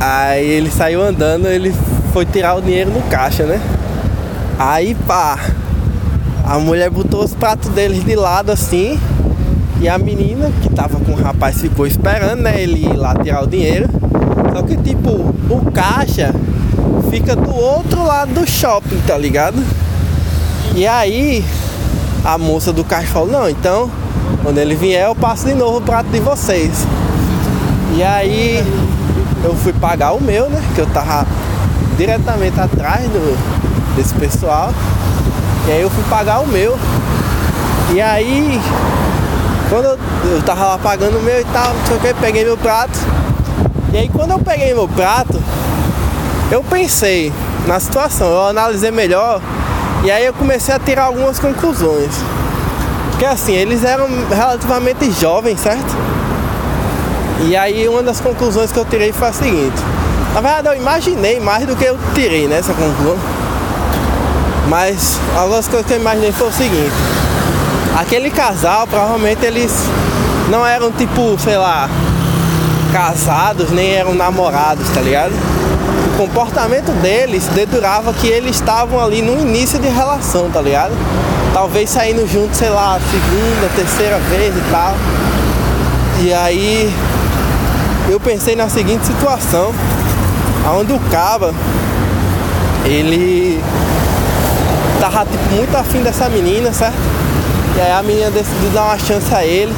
Aí 0.00 0.46
ele 0.46 0.70
saiu 0.70 1.02
andando, 1.02 1.46
ele 1.46 1.74
foi 2.12 2.24
tirar 2.24 2.54
o 2.54 2.62
dinheiro 2.62 2.90
no 2.90 3.02
caixa, 3.02 3.44
né? 3.44 3.60
Aí 4.58 4.94
pá, 5.06 5.38
a 6.46 6.58
mulher 6.58 6.88
botou 6.88 7.24
os 7.24 7.34
pratos 7.34 7.68
deles 7.70 8.04
de 8.04 8.16
lado 8.16 8.50
assim. 8.50 8.98
E 9.80 9.88
a 9.88 9.98
menina 9.98 10.50
que 10.62 10.70
tava 10.70 10.98
com 10.98 11.12
o 11.12 11.14
rapaz 11.14 11.60
ficou 11.60 11.86
esperando, 11.86 12.40
né? 12.40 12.58
Ele 12.58 12.86
ir 12.86 12.96
lá 12.96 13.14
tirar 13.14 13.42
o 13.42 13.46
dinheiro. 13.46 13.86
Só 14.54 14.62
que 14.62 14.76
tipo, 14.78 15.10
o 15.10 15.70
caixa 15.72 16.34
fica 17.14 17.36
do 17.36 17.54
outro 17.54 18.04
lado 18.04 18.34
do 18.34 18.44
shopping, 18.44 19.00
tá 19.06 19.16
ligado? 19.16 19.64
E 20.74 20.84
aí 20.84 21.44
a 22.24 22.36
moça 22.36 22.72
do 22.72 22.82
caixa 22.82 23.06
falou, 23.06 23.28
não, 23.28 23.48
então 23.48 23.88
quando 24.42 24.58
ele 24.58 24.74
vier 24.74 25.06
eu 25.06 25.14
passo 25.14 25.46
de 25.46 25.54
novo 25.54 25.78
o 25.78 25.80
prato 25.80 26.08
de 26.08 26.18
vocês. 26.18 26.72
E 27.96 28.02
aí 28.02 28.66
eu 29.44 29.54
fui 29.54 29.72
pagar 29.72 30.10
o 30.10 30.20
meu, 30.20 30.50
né? 30.50 30.60
Que 30.74 30.80
eu 30.80 30.86
tava 30.88 31.24
diretamente 31.96 32.58
atrás 32.58 33.04
do, 33.04 33.94
desse 33.94 34.12
pessoal. 34.14 34.74
E 35.68 35.70
aí 35.70 35.82
eu 35.82 35.90
fui 35.90 36.02
pagar 36.10 36.40
o 36.40 36.48
meu. 36.48 36.76
E 37.92 38.00
aí, 38.00 38.60
quando 39.68 39.84
eu, 39.84 39.98
eu 40.32 40.42
tava 40.42 40.64
lá 40.64 40.78
pagando 40.78 41.18
o 41.18 41.22
meu 41.22 41.40
e 41.40 41.44
tal, 41.44 41.72
que, 42.00 42.14
peguei 42.14 42.44
meu 42.44 42.58
prato. 42.58 42.98
E 43.92 43.98
aí 43.98 44.08
quando 44.08 44.32
eu 44.32 44.40
peguei 44.40 44.74
meu 44.74 44.88
prato, 44.88 45.40
eu 46.54 46.62
pensei 46.62 47.32
na 47.66 47.80
situação, 47.80 48.28
eu 48.28 48.46
analisei 48.46 48.92
melhor 48.92 49.40
e 50.04 50.10
aí 50.10 50.24
eu 50.24 50.32
comecei 50.32 50.72
a 50.72 50.78
tirar 50.78 51.04
algumas 51.04 51.40
conclusões. 51.40 52.10
Porque 53.10 53.24
assim, 53.24 53.52
eles 53.52 53.82
eram 53.82 54.06
relativamente 54.28 55.10
jovens, 55.20 55.58
certo? 55.58 55.96
E 57.40 57.56
aí 57.56 57.88
uma 57.88 58.04
das 58.04 58.20
conclusões 58.20 58.70
que 58.70 58.78
eu 58.78 58.84
tirei 58.84 59.12
foi 59.12 59.28
a 59.28 59.32
seguinte. 59.32 59.82
Na 60.32 60.40
verdade 60.40 60.68
eu 60.68 60.76
imaginei 60.80 61.40
mais 61.40 61.66
do 61.66 61.74
que 61.74 61.84
eu 61.84 61.98
tirei 62.14 62.46
nessa 62.46 62.72
né, 62.72 62.78
conclusão. 62.86 63.18
Mas 64.68 65.18
algumas 65.36 65.66
coisas 65.66 65.86
que 65.88 65.94
eu 65.94 66.00
imaginei 66.00 66.30
foi 66.30 66.48
o 66.48 66.52
seguinte. 66.52 66.94
Aquele 67.98 68.30
casal, 68.30 68.86
provavelmente 68.86 69.44
eles 69.44 69.72
não 70.48 70.64
eram 70.64 70.92
tipo, 70.92 71.36
sei 71.36 71.56
lá, 71.56 71.88
casados, 72.92 73.70
nem 73.70 73.90
eram 73.94 74.14
namorados, 74.14 74.88
tá 74.90 75.00
ligado? 75.00 75.32
Comportamento 76.16 76.92
deles 77.02 77.48
dedurava 77.48 78.12
que 78.12 78.28
eles 78.28 78.56
estavam 78.56 79.02
ali 79.02 79.20
no 79.20 79.40
início 79.40 79.78
de 79.80 79.88
relação, 79.88 80.48
tá 80.48 80.60
ligado? 80.60 80.92
Talvez 81.52 81.90
saindo 81.90 82.26
juntos, 82.26 82.56
sei 82.56 82.70
lá, 82.70 83.00
segunda, 83.10 83.68
terceira 83.74 84.18
vez 84.18 84.54
e 84.54 84.62
tal. 84.70 84.94
E 86.22 86.32
aí 86.32 86.92
eu 88.08 88.20
pensei 88.20 88.54
na 88.54 88.68
seguinte 88.68 89.04
situação, 89.06 89.74
onde 90.78 90.92
o 90.92 91.00
Caba, 91.10 91.52
ele 92.84 93.60
tava 95.00 95.26
tipo, 95.26 95.54
muito 95.54 95.76
afim 95.76 96.00
dessa 96.00 96.28
menina, 96.28 96.72
certo? 96.72 96.96
E 97.76 97.80
aí 97.80 97.90
a 97.90 98.02
menina 98.02 98.30
decidiu 98.30 98.70
dar 98.70 98.84
uma 98.84 98.98
chance 98.98 99.34
a 99.34 99.44
ele. 99.44 99.74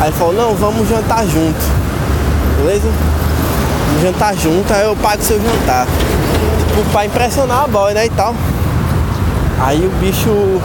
Aí 0.00 0.12
falou, 0.12 0.34
não, 0.34 0.54
vamos 0.54 0.88
jantar 0.88 1.24
junto. 1.26 1.58
Beleza? 2.58 2.88
Jantar 4.02 4.34
junto, 4.34 4.72
aí 4.74 4.84
eu 4.84 4.96
pago 4.96 5.22
seu 5.22 5.40
jantar. 5.40 5.86
Tipo, 6.66 6.90
pra 6.90 7.06
impressionar 7.06 7.64
a 7.64 7.68
boy, 7.68 7.94
né? 7.94 8.06
E 8.06 8.10
tal. 8.10 8.34
Aí 9.60 9.86
o 9.86 9.90
bicho 10.00 10.60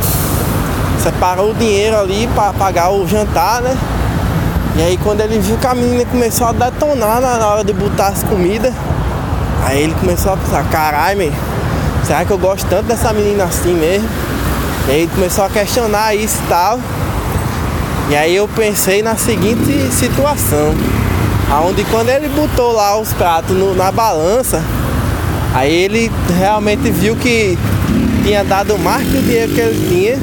separou 1.04 1.52
o 1.52 1.54
dinheiro 1.54 2.00
ali 2.00 2.28
pra 2.34 2.52
pagar 2.52 2.90
o 2.90 3.08
jantar, 3.08 3.62
né? 3.62 3.78
E 4.76 4.82
aí 4.82 4.98
quando 4.98 5.22
ele 5.22 5.38
viu 5.38 5.56
que 5.58 5.68
a 5.68 5.76
menina 5.76 6.04
começou 6.06 6.48
a 6.48 6.52
detonar 6.52 7.22
na 7.22 7.48
hora 7.48 7.64
de 7.64 7.74
botar 7.74 8.08
as 8.08 8.24
comidas, 8.24 8.74
aí 9.64 9.84
ele 9.84 9.94
começou 9.94 10.34
a 10.34 10.38
pensar, 10.38 10.64
caralho, 10.70 11.18
meu 11.20 11.34
será 12.08 12.24
que 12.24 12.32
eu 12.32 12.38
gosto 12.38 12.66
tanto 12.70 12.84
dessa 12.84 13.12
menina 13.12 13.44
assim 13.44 13.74
mesmo? 13.74 14.08
E 14.88 14.92
aí 14.92 15.08
começou 15.14 15.44
a 15.44 15.50
questionar 15.50 16.16
isso 16.16 16.42
e 16.44 16.48
tal. 16.48 16.80
E 18.10 18.16
aí 18.16 18.36
eu 18.36 18.48
pensei 18.48 19.04
na 19.04 19.18
seguinte 19.18 19.92
situação. 19.92 20.74
Onde 21.50 21.84
quando 21.86 22.10
ele 22.10 22.28
botou 22.28 22.74
lá 22.74 23.00
os 23.00 23.14
pratos 23.14 23.56
no, 23.56 23.74
na 23.74 23.90
balança, 23.90 24.62
aí 25.54 25.74
ele 25.74 26.12
realmente 26.38 26.90
viu 26.92 27.16
que 27.16 27.58
tinha 28.24 28.44
dado 28.44 28.78
mais 28.78 29.08
que 29.08 29.18
o 29.18 29.22
dinheiro 29.22 29.54
que 29.54 29.62
ele 29.62 29.88
tinha. 29.88 30.20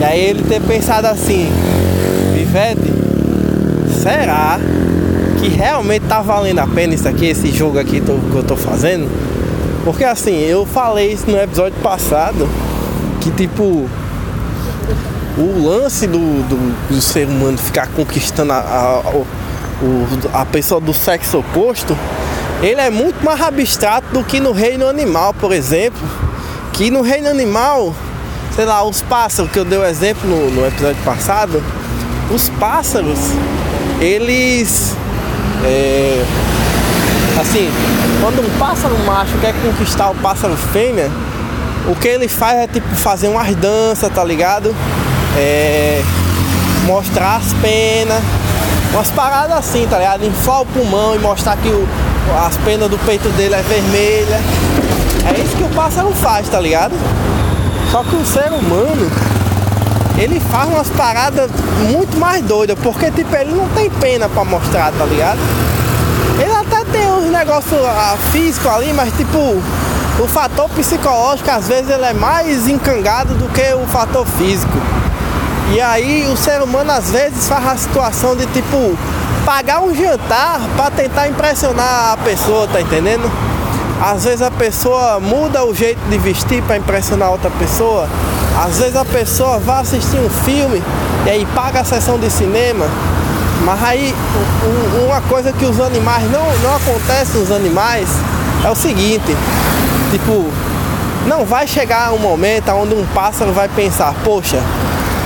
E 0.00 0.04
aí 0.04 0.20
ele 0.20 0.42
ter 0.42 0.60
pensado 0.60 1.06
assim, 1.06 1.48
Vivete, 2.34 2.92
será 4.02 4.58
que 5.38 5.48
realmente 5.48 6.06
tá 6.06 6.20
valendo 6.20 6.58
a 6.58 6.66
pena 6.66 6.92
isso 6.92 7.06
aqui, 7.06 7.26
esse 7.26 7.52
jogo 7.52 7.78
aqui 7.78 8.00
que 8.00 8.08
eu 8.10 8.42
tô 8.42 8.56
fazendo? 8.56 9.08
Porque 9.84 10.02
assim, 10.02 10.40
eu 10.40 10.66
falei 10.66 11.12
isso 11.12 11.30
no 11.30 11.38
episódio 11.38 11.78
passado, 11.80 12.48
que 13.20 13.30
tipo, 13.30 13.88
o 15.38 15.66
lance 15.68 16.08
do, 16.08 16.18
do, 16.18 16.94
do 16.94 17.00
ser 17.00 17.28
humano 17.28 17.56
ficar 17.58 17.86
conquistando 17.88 18.52
a, 18.52 18.56
a, 18.56 19.02
a 20.32 20.44
pessoa 20.44 20.80
do 20.80 20.92
sexo 20.92 21.38
oposto, 21.38 21.96
ele 22.62 22.80
é 22.80 22.90
muito 22.90 23.24
mais 23.24 23.40
abstrato 23.40 24.06
do 24.12 24.22
que 24.24 24.40
no 24.40 24.52
reino 24.52 24.86
animal, 24.86 25.34
por 25.34 25.52
exemplo. 25.52 26.00
Que 26.72 26.90
no 26.90 27.02
reino 27.02 27.28
animal, 27.28 27.94
sei 28.54 28.64
lá, 28.64 28.82
os 28.82 29.02
pássaros, 29.02 29.50
que 29.50 29.58
eu 29.58 29.64
dei 29.64 29.78
o 29.78 29.84
exemplo 29.84 30.28
no, 30.28 30.50
no 30.50 30.66
episódio 30.66 31.02
passado, 31.04 31.62
os 32.30 32.48
pássaros, 32.50 33.18
eles. 34.00 34.94
É, 35.64 36.24
Assim, 37.40 37.70
quando 38.20 38.40
um 38.40 38.58
pássaro 38.58 38.96
macho 39.06 39.36
quer 39.40 39.54
conquistar 39.62 40.10
o 40.10 40.14
pássaro 40.16 40.56
fêmea, 40.56 41.10
o 41.88 41.96
que 41.96 42.06
ele 42.06 42.28
faz 42.28 42.58
é 42.58 42.66
tipo 42.66 42.94
fazer 42.94 43.28
umas 43.28 43.54
danças, 43.56 44.12
tá 44.12 44.22
ligado? 44.22 44.74
É, 45.36 46.02
mostrar 46.84 47.36
as 47.36 47.52
penas, 47.54 48.22
umas 48.92 49.10
paradas 49.10 49.56
assim, 49.56 49.86
tá 49.88 49.98
ligado? 49.98 50.24
Inflar 50.24 50.62
o 50.62 50.66
pulmão 50.66 51.14
e 51.14 51.18
mostrar 51.18 51.56
que 51.56 51.68
o, 51.68 51.88
as 52.46 52.56
penas 52.58 52.90
do 52.90 52.98
peito 52.98 53.28
dele 53.30 53.54
é 53.54 53.62
vermelha. 53.62 54.40
É 55.28 55.40
isso 55.40 55.56
que 55.56 55.62
o 55.62 55.68
pássaro 55.70 56.12
faz, 56.12 56.48
tá 56.48 56.60
ligado? 56.60 56.94
Só 57.90 58.02
que 58.02 58.14
o 58.16 58.24
ser 58.24 58.52
humano, 58.52 59.10
ele 60.18 60.40
faz 60.40 60.68
umas 60.68 60.88
paradas 60.90 61.50
muito 61.90 62.18
mais 62.18 62.44
doidas, 62.44 62.78
porque 62.82 63.10
tipo, 63.10 63.34
ele 63.34 63.52
não 63.52 63.68
tem 63.68 63.90
pena 63.90 64.28
pra 64.28 64.44
mostrar, 64.44 64.92
tá 64.92 65.04
ligado? 65.04 65.38
Ele 66.38 66.52
até 66.52 66.84
tem 66.84 67.10
uns 67.12 67.30
negócios 67.30 67.80
uh, 67.80 68.16
físicos 68.30 68.70
ali, 68.70 68.92
mas 68.92 69.12
tipo, 69.14 69.38
o 69.38 70.28
fator 70.28 70.68
psicológico 70.70 71.50
às 71.50 71.68
vezes 71.68 71.90
ele 71.90 72.04
é 72.04 72.12
mais 72.12 72.68
encangado 72.68 73.34
do 73.34 73.48
que 73.48 73.72
o 73.74 73.86
fator 73.86 74.26
físico. 74.26 74.78
E 75.72 75.80
aí 75.80 76.28
o 76.30 76.36
ser 76.36 76.60
humano 76.60 76.92
às 76.92 77.10
vezes 77.10 77.48
faz 77.48 77.66
a 77.66 77.76
situação 77.78 78.36
de 78.36 78.44
tipo 78.44 78.94
pagar 79.46 79.80
um 79.80 79.94
jantar 79.94 80.60
para 80.76 80.90
tentar 80.90 81.28
impressionar 81.28 82.12
a 82.12 82.16
pessoa, 82.18 82.68
tá 82.68 82.78
entendendo? 82.78 83.30
Às 83.98 84.24
vezes 84.24 84.42
a 84.42 84.50
pessoa 84.50 85.18
muda 85.18 85.64
o 85.64 85.74
jeito 85.74 85.98
de 86.10 86.18
vestir 86.18 86.62
para 86.64 86.76
impressionar 86.76 87.30
outra 87.30 87.50
pessoa. 87.52 88.06
Às 88.62 88.80
vezes 88.80 88.96
a 88.96 89.04
pessoa 89.06 89.58
vai 89.58 89.80
assistir 89.80 90.18
um 90.18 90.28
filme 90.28 90.82
e 91.24 91.30
aí 91.30 91.46
paga 91.54 91.80
a 91.80 91.84
sessão 91.84 92.18
de 92.18 92.28
cinema. 92.28 92.84
Mas 93.64 93.82
aí 93.82 94.14
um, 94.66 95.06
uma 95.06 95.22
coisa 95.22 95.54
que 95.54 95.64
os 95.64 95.80
animais 95.80 96.30
não, 96.30 96.44
não 96.58 96.76
acontece 96.76 97.38
nos 97.38 97.50
animais 97.50 98.10
é 98.62 98.68
o 98.68 98.74
seguinte, 98.74 99.34
tipo, 100.10 100.50
não 101.26 101.46
vai 101.46 101.66
chegar 101.66 102.12
um 102.12 102.18
momento 102.18 102.70
onde 102.72 102.94
um 102.94 103.06
pássaro 103.14 103.52
vai 103.52 103.68
pensar, 103.68 104.14
poxa, 104.22 104.62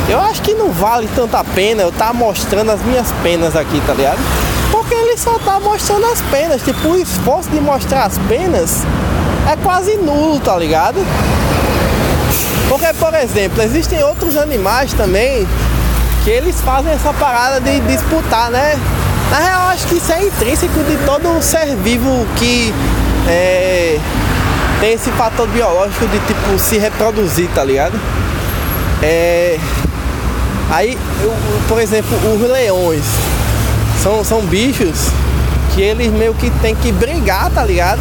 eu 0.09 0.21
acho 0.21 0.41
que 0.43 0.55
não 0.55 0.71
vale 0.71 1.09
tanta 1.15 1.43
pena 1.43 1.83
eu 1.83 1.89
estar 1.89 2.09
tá 2.09 2.13
mostrando 2.13 2.71
as 2.71 2.81
minhas 2.83 3.11
penas 3.23 3.57
aqui, 3.57 3.83
tá 3.87 3.93
ligado? 3.93 4.19
Porque 4.71 4.95
ele 4.95 5.17
só 5.17 5.39
tá 5.39 5.59
mostrando 5.59 6.07
as 6.07 6.21
penas. 6.23 6.63
Tipo, 6.63 6.89
o 6.89 6.97
esforço 6.97 7.51
de 7.51 7.61
mostrar 7.61 8.05
as 8.05 8.17
penas 8.19 8.85
é 9.51 9.57
quase 9.57 9.97
nulo, 9.97 10.39
tá 10.39 10.57
ligado? 10.57 11.05
Porque, 12.69 12.93
por 12.95 13.15
exemplo, 13.15 13.63
existem 13.63 14.03
outros 14.05 14.37
animais 14.37 14.93
também 14.93 15.47
que 16.25 16.31
eles 16.31 16.61
fazem 16.61 16.93
essa 16.93 17.13
parada 17.13 17.61
de 17.61 17.81
disputar, 17.81 18.51
né? 18.51 18.79
Na 19.31 19.39
real, 19.39 19.69
acho 19.69 19.87
que 19.89 19.97
isso 19.97 20.13
é 20.13 20.25
intrínseco 20.25 20.85
de 20.85 20.97
todo 21.05 21.43
ser 21.43 21.75
vivo 21.77 22.27
que 22.37 22.73
é, 23.29 23.99
tem 24.81 24.93
esse 24.93 25.11
fator 25.13 25.49
biológico 25.49 26.07
de 26.07 26.19
tipo 26.21 26.59
se 26.59 26.79
reproduzir, 26.79 27.49
tá 27.55 27.65
ligado? 27.65 27.99
É, 29.03 29.59
Aí, 30.71 30.99
eu, 31.23 31.33
por 31.69 31.81
exemplo, 31.81 32.17
os 32.35 32.51
leões 32.51 33.05
são, 34.03 34.25
são 34.25 34.41
bichos 34.43 35.09
que 35.75 35.81
eles 35.81 36.13
meio 36.13 36.35
que 36.35 36.51
tem 36.63 36.75
que 36.75 36.91
brigar, 36.91 37.51
tá 37.51 37.65
ligado? 37.65 38.01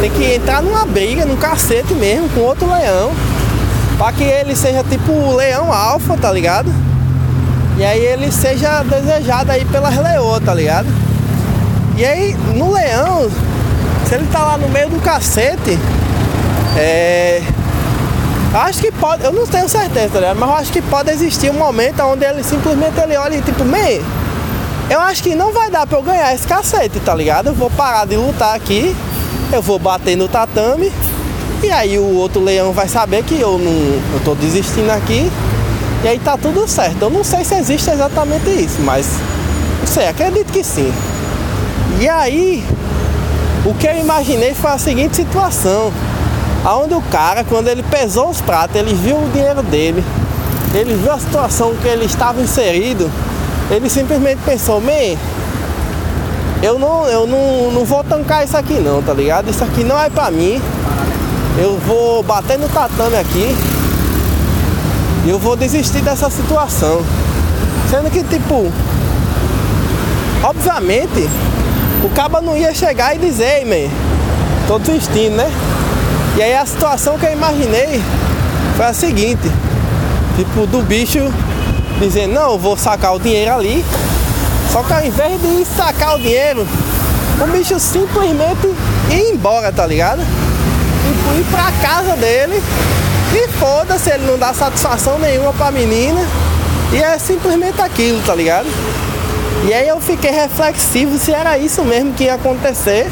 Tem 0.00 0.10
que 0.10 0.34
entrar 0.34 0.62
numa 0.62 0.84
briga, 0.84 1.24
num 1.24 1.36
cacete 1.36 1.94
mesmo, 1.94 2.28
com 2.30 2.40
outro 2.40 2.70
leão. 2.70 3.12
Pra 3.96 4.12
que 4.12 4.22
ele 4.22 4.54
seja 4.54 4.84
tipo 4.84 5.10
o 5.10 5.34
leão 5.34 5.72
alfa, 5.72 6.16
tá 6.16 6.30
ligado? 6.30 6.72
E 7.78 7.84
aí 7.84 8.04
ele 8.04 8.30
seja 8.30 8.82
desejado 8.82 9.50
aí 9.50 9.64
pelas 9.64 9.96
leoas, 9.96 10.42
tá 10.44 10.52
ligado? 10.52 10.88
E 11.96 12.04
aí 12.04 12.36
no 12.54 12.72
leão, 12.72 13.30
se 14.06 14.14
ele 14.14 14.26
tá 14.30 14.40
lá 14.40 14.58
no 14.58 14.68
meio 14.68 14.88
do 14.88 15.00
cacete, 15.00 15.78
é 16.76 17.42
Acho 18.54 18.80
que 18.80 18.90
pode, 18.90 19.22
eu 19.24 19.32
não 19.32 19.46
tenho 19.46 19.68
certeza, 19.68 20.20
tá 20.20 20.34
mas 20.34 20.48
eu 20.48 20.56
acho 20.56 20.72
que 20.72 20.80
pode 20.80 21.10
existir 21.10 21.50
um 21.50 21.54
momento 21.54 22.02
onde 22.02 22.24
ele 22.24 22.42
simplesmente 22.42 22.98
ele 22.98 23.16
olha 23.16 23.36
e 23.36 23.42
tipo, 23.42 23.62
me, 23.62 24.00
eu 24.88 25.00
acho 25.00 25.22
que 25.22 25.34
não 25.34 25.52
vai 25.52 25.70
dar 25.70 25.86
pra 25.86 25.98
eu 25.98 26.02
ganhar 26.02 26.34
esse 26.34 26.46
cacete, 26.46 26.98
tá 27.00 27.14
ligado? 27.14 27.48
Eu 27.48 27.54
vou 27.54 27.68
parar 27.70 28.06
de 28.06 28.16
lutar 28.16 28.56
aqui, 28.56 28.96
eu 29.52 29.60
vou 29.60 29.78
bater 29.78 30.16
no 30.16 30.28
tatame, 30.28 30.90
e 31.62 31.70
aí 31.70 31.98
o 31.98 32.14
outro 32.14 32.42
leão 32.42 32.72
vai 32.72 32.88
saber 32.88 33.22
que 33.22 33.38
eu 33.38 33.58
não 33.58 33.70
eu 34.14 34.20
tô 34.24 34.34
desistindo 34.34 34.90
aqui, 34.90 35.30
e 36.02 36.08
aí 36.08 36.18
tá 36.18 36.38
tudo 36.38 36.66
certo. 36.66 37.02
Eu 37.02 37.10
não 37.10 37.22
sei 37.22 37.44
se 37.44 37.54
existe 37.54 37.90
exatamente 37.90 38.48
isso, 38.48 38.80
mas 38.80 39.06
não 39.80 39.86
sei, 39.86 40.08
acredito 40.08 40.50
que 40.50 40.64
sim. 40.64 40.90
E 42.00 42.08
aí, 42.08 42.64
o 43.66 43.74
que 43.74 43.86
eu 43.86 43.98
imaginei 43.98 44.54
foi 44.54 44.70
a 44.70 44.78
seguinte 44.78 45.16
situação. 45.16 45.92
Aonde 46.64 46.94
o 46.94 47.00
cara, 47.02 47.44
quando 47.44 47.68
ele 47.68 47.82
pesou 47.82 48.28
os 48.30 48.40
pratos, 48.40 48.76
ele 48.76 48.92
viu 48.94 49.16
o 49.16 49.30
dinheiro 49.32 49.62
dele, 49.62 50.04
ele 50.74 50.94
viu 50.94 51.12
a 51.12 51.18
situação 51.18 51.74
que 51.76 51.86
ele 51.86 52.04
estava 52.04 52.40
inserido, 52.40 53.10
ele 53.70 53.88
simplesmente 53.88 54.40
pensou, 54.44 54.80
man, 54.80 55.16
eu 56.62 56.78
não, 56.78 57.06
eu 57.06 57.26
não, 57.26 57.70
não 57.72 57.84
vou 57.84 58.02
tancar 58.02 58.44
isso 58.44 58.56
aqui 58.56 58.74
não, 58.74 59.00
tá 59.02 59.12
ligado? 59.12 59.48
Isso 59.48 59.62
aqui 59.62 59.84
não 59.84 59.98
é 59.98 60.10
pra 60.10 60.30
mim. 60.30 60.60
Eu 61.56 61.78
vou 61.86 62.22
bater 62.22 62.58
no 62.58 62.68
tatame 62.68 63.16
aqui 63.16 63.56
e 65.24 65.30
eu 65.30 65.38
vou 65.38 65.56
desistir 65.56 66.00
dessa 66.00 66.28
situação. 66.30 67.00
Sendo 67.90 68.10
que 68.10 68.22
tipo, 68.24 68.70
obviamente, 70.42 71.28
o 72.02 72.08
caba 72.10 72.40
não 72.40 72.56
ia 72.56 72.74
chegar 72.74 73.14
e 73.14 73.18
dizer, 73.18 73.64
man, 73.64 73.90
tô 74.66 74.78
desistindo, 74.78 75.36
né? 75.36 75.50
E 76.38 76.42
aí 76.42 76.54
a 76.54 76.64
situação 76.64 77.18
que 77.18 77.26
eu 77.26 77.32
imaginei 77.32 78.00
foi 78.76 78.86
a 78.86 78.92
seguinte, 78.92 79.50
tipo, 80.36 80.68
do 80.68 80.82
bicho 80.82 81.18
dizendo, 81.98 82.34
não, 82.34 82.56
vou 82.56 82.76
sacar 82.76 83.16
o 83.16 83.18
dinheiro 83.18 83.52
ali. 83.52 83.84
Só 84.72 84.84
que 84.84 84.92
ao 84.92 85.04
invés 85.04 85.40
de 85.42 85.64
sacar 85.64 86.14
o 86.14 86.18
dinheiro, 86.20 86.64
o 87.42 87.46
bicho 87.48 87.80
simplesmente 87.80 88.68
ir 89.10 89.32
embora, 89.32 89.72
tá 89.72 89.84
ligado? 89.84 90.20
Tipo, 90.20 91.40
ir 91.40 91.44
pra 91.50 91.72
casa 91.82 92.14
dele 92.14 92.62
e 93.34 93.48
foda-se, 93.58 94.08
ele 94.08 94.24
não 94.24 94.38
dá 94.38 94.54
satisfação 94.54 95.18
nenhuma 95.18 95.52
pra 95.52 95.72
menina. 95.72 96.24
E 96.92 97.02
é 97.02 97.18
simplesmente 97.18 97.80
aquilo, 97.80 98.22
tá 98.22 98.36
ligado? 98.36 98.68
E 99.66 99.74
aí 99.74 99.88
eu 99.88 100.00
fiquei 100.00 100.30
reflexivo 100.30 101.18
se 101.18 101.32
era 101.32 101.58
isso 101.58 101.82
mesmo 101.82 102.14
que 102.14 102.24
ia 102.24 102.34
acontecer. 102.34 103.10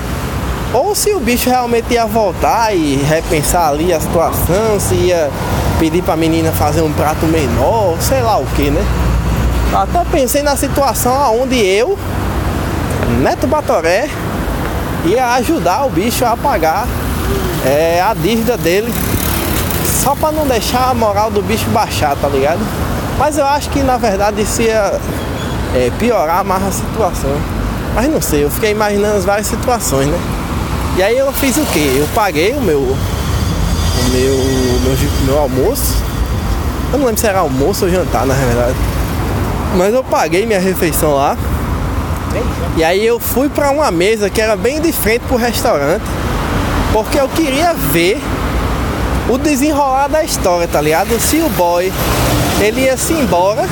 Ou 0.72 0.94
se 0.94 1.10
o 1.14 1.20
bicho 1.20 1.48
realmente 1.48 1.94
ia 1.94 2.06
voltar 2.06 2.74
e 2.74 2.96
repensar 2.96 3.68
ali 3.68 3.92
a 3.92 4.00
situação, 4.00 4.78
se 4.78 4.94
ia 4.94 5.30
pedir 5.78 6.02
pra 6.02 6.16
menina 6.16 6.52
fazer 6.52 6.82
um 6.82 6.92
prato 6.92 7.26
menor, 7.26 7.96
sei 8.00 8.20
lá 8.20 8.36
o 8.38 8.46
que, 8.46 8.70
né? 8.70 8.84
Até 9.74 10.04
pensei 10.04 10.42
na 10.42 10.56
situação 10.56 11.40
onde 11.40 11.56
eu, 11.56 11.98
Neto 13.20 13.46
Batoré, 13.46 14.08
ia 15.04 15.34
ajudar 15.34 15.84
o 15.84 15.90
bicho 15.90 16.24
a 16.24 16.36
pagar 16.36 16.86
é, 17.64 18.02
a 18.02 18.14
dívida 18.14 18.56
dele, 18.56 18.92
só 20.02 20.14
para 20.14 20.32
não 20.32 20.46
deixar 20.46 20.90
a 20.90 20.94
moral 20.94 21.30
do 21.30 21.42
bicho 21.42 21.68
baixar, 21.70 22.16
tá 22.16 22.28
ligado? 22.28 22.60
Mas 23.18 23.38
eu 23.38 23.46
acho 23.46 23.70
que 23.70 23.82
na 23.82 23.96
verdade 23.96 24.42
isso 24.42 24.62
ia 24.62 25.00
é, 25.74 25.90
piorar 25.98 26.44
mais 26.44 26.64
a 26.64 26.70
situação. 26.70 27.36
Mas 27.94 28.08
não 28.10 28.20
sei, 28.20 28.44
eu 28.44 28.50
fiquei 28.50 28.72
imaginando 28.72 29.16
as 29.16 29.24
várias 29.24 29.46
situações, 29.46 30.08
né? 30.08 30.18
E 30.96 31.02
aí 31.02 31.18
eu 31.18 31.30
fiz 31.30 31.58
o 31.58 31.66
que? 31.66 31.98
Eu 31.98 32.08
paguei 32.14 32.52
o 32.54 32.60
meu, 32.62 32.78
o 32.78 32.96
meu, 34.12 34.34
meu, 34.82 34.96
meu 35.26 35.38
almoço. 35.38 35.94
Eu 36.90 36.98
não 36.98 37.06
lembro 37.06 37.20
se 37.20 37.26
era 37.26 37.40
almoço 37.40 37.84
ou 37.84 37.90
jantar, 37.90 38.24
na 38.24 38.32
verdade. 38.32 38.76
Mas 39.76 39.92
eu 39.92 40.02
paguei 40.02 40.46
minha 40.46 40.58
refeição 40.58 41.14
lá. 41.14 41.36
E 42.78 42.82
aí 42.82 43.04
eu 43.04 43.20
fui 43.20 43.50
para 43.50 43.70
uma 43.70 43.90
mesa 43.90 44.30
que 44.30 44.40
era 44.40 44.56
bem 44.56 44.80
de 44.80 44.90
frente 44.90 45.20
pro 45.28 45.36
restaurante. 45.36 46.04
Porque 46.94 47.20
eu 47.20 47.28
queria 47.28 47.74
ver 47.74 48.18
o 49.28 49.36
desenrolar 49.36 50.08
da 50.08 50.24
história, 50.24 50.66
tá 50.66 50.80
ligado? 50.80 51.20
Se 51.20 51.36
o 51.42 51.48
boy 51.50 51.92
ele 52.58 52.82
ia 52.82 52.96
se 52.96 53.12
embora 53.12 53.66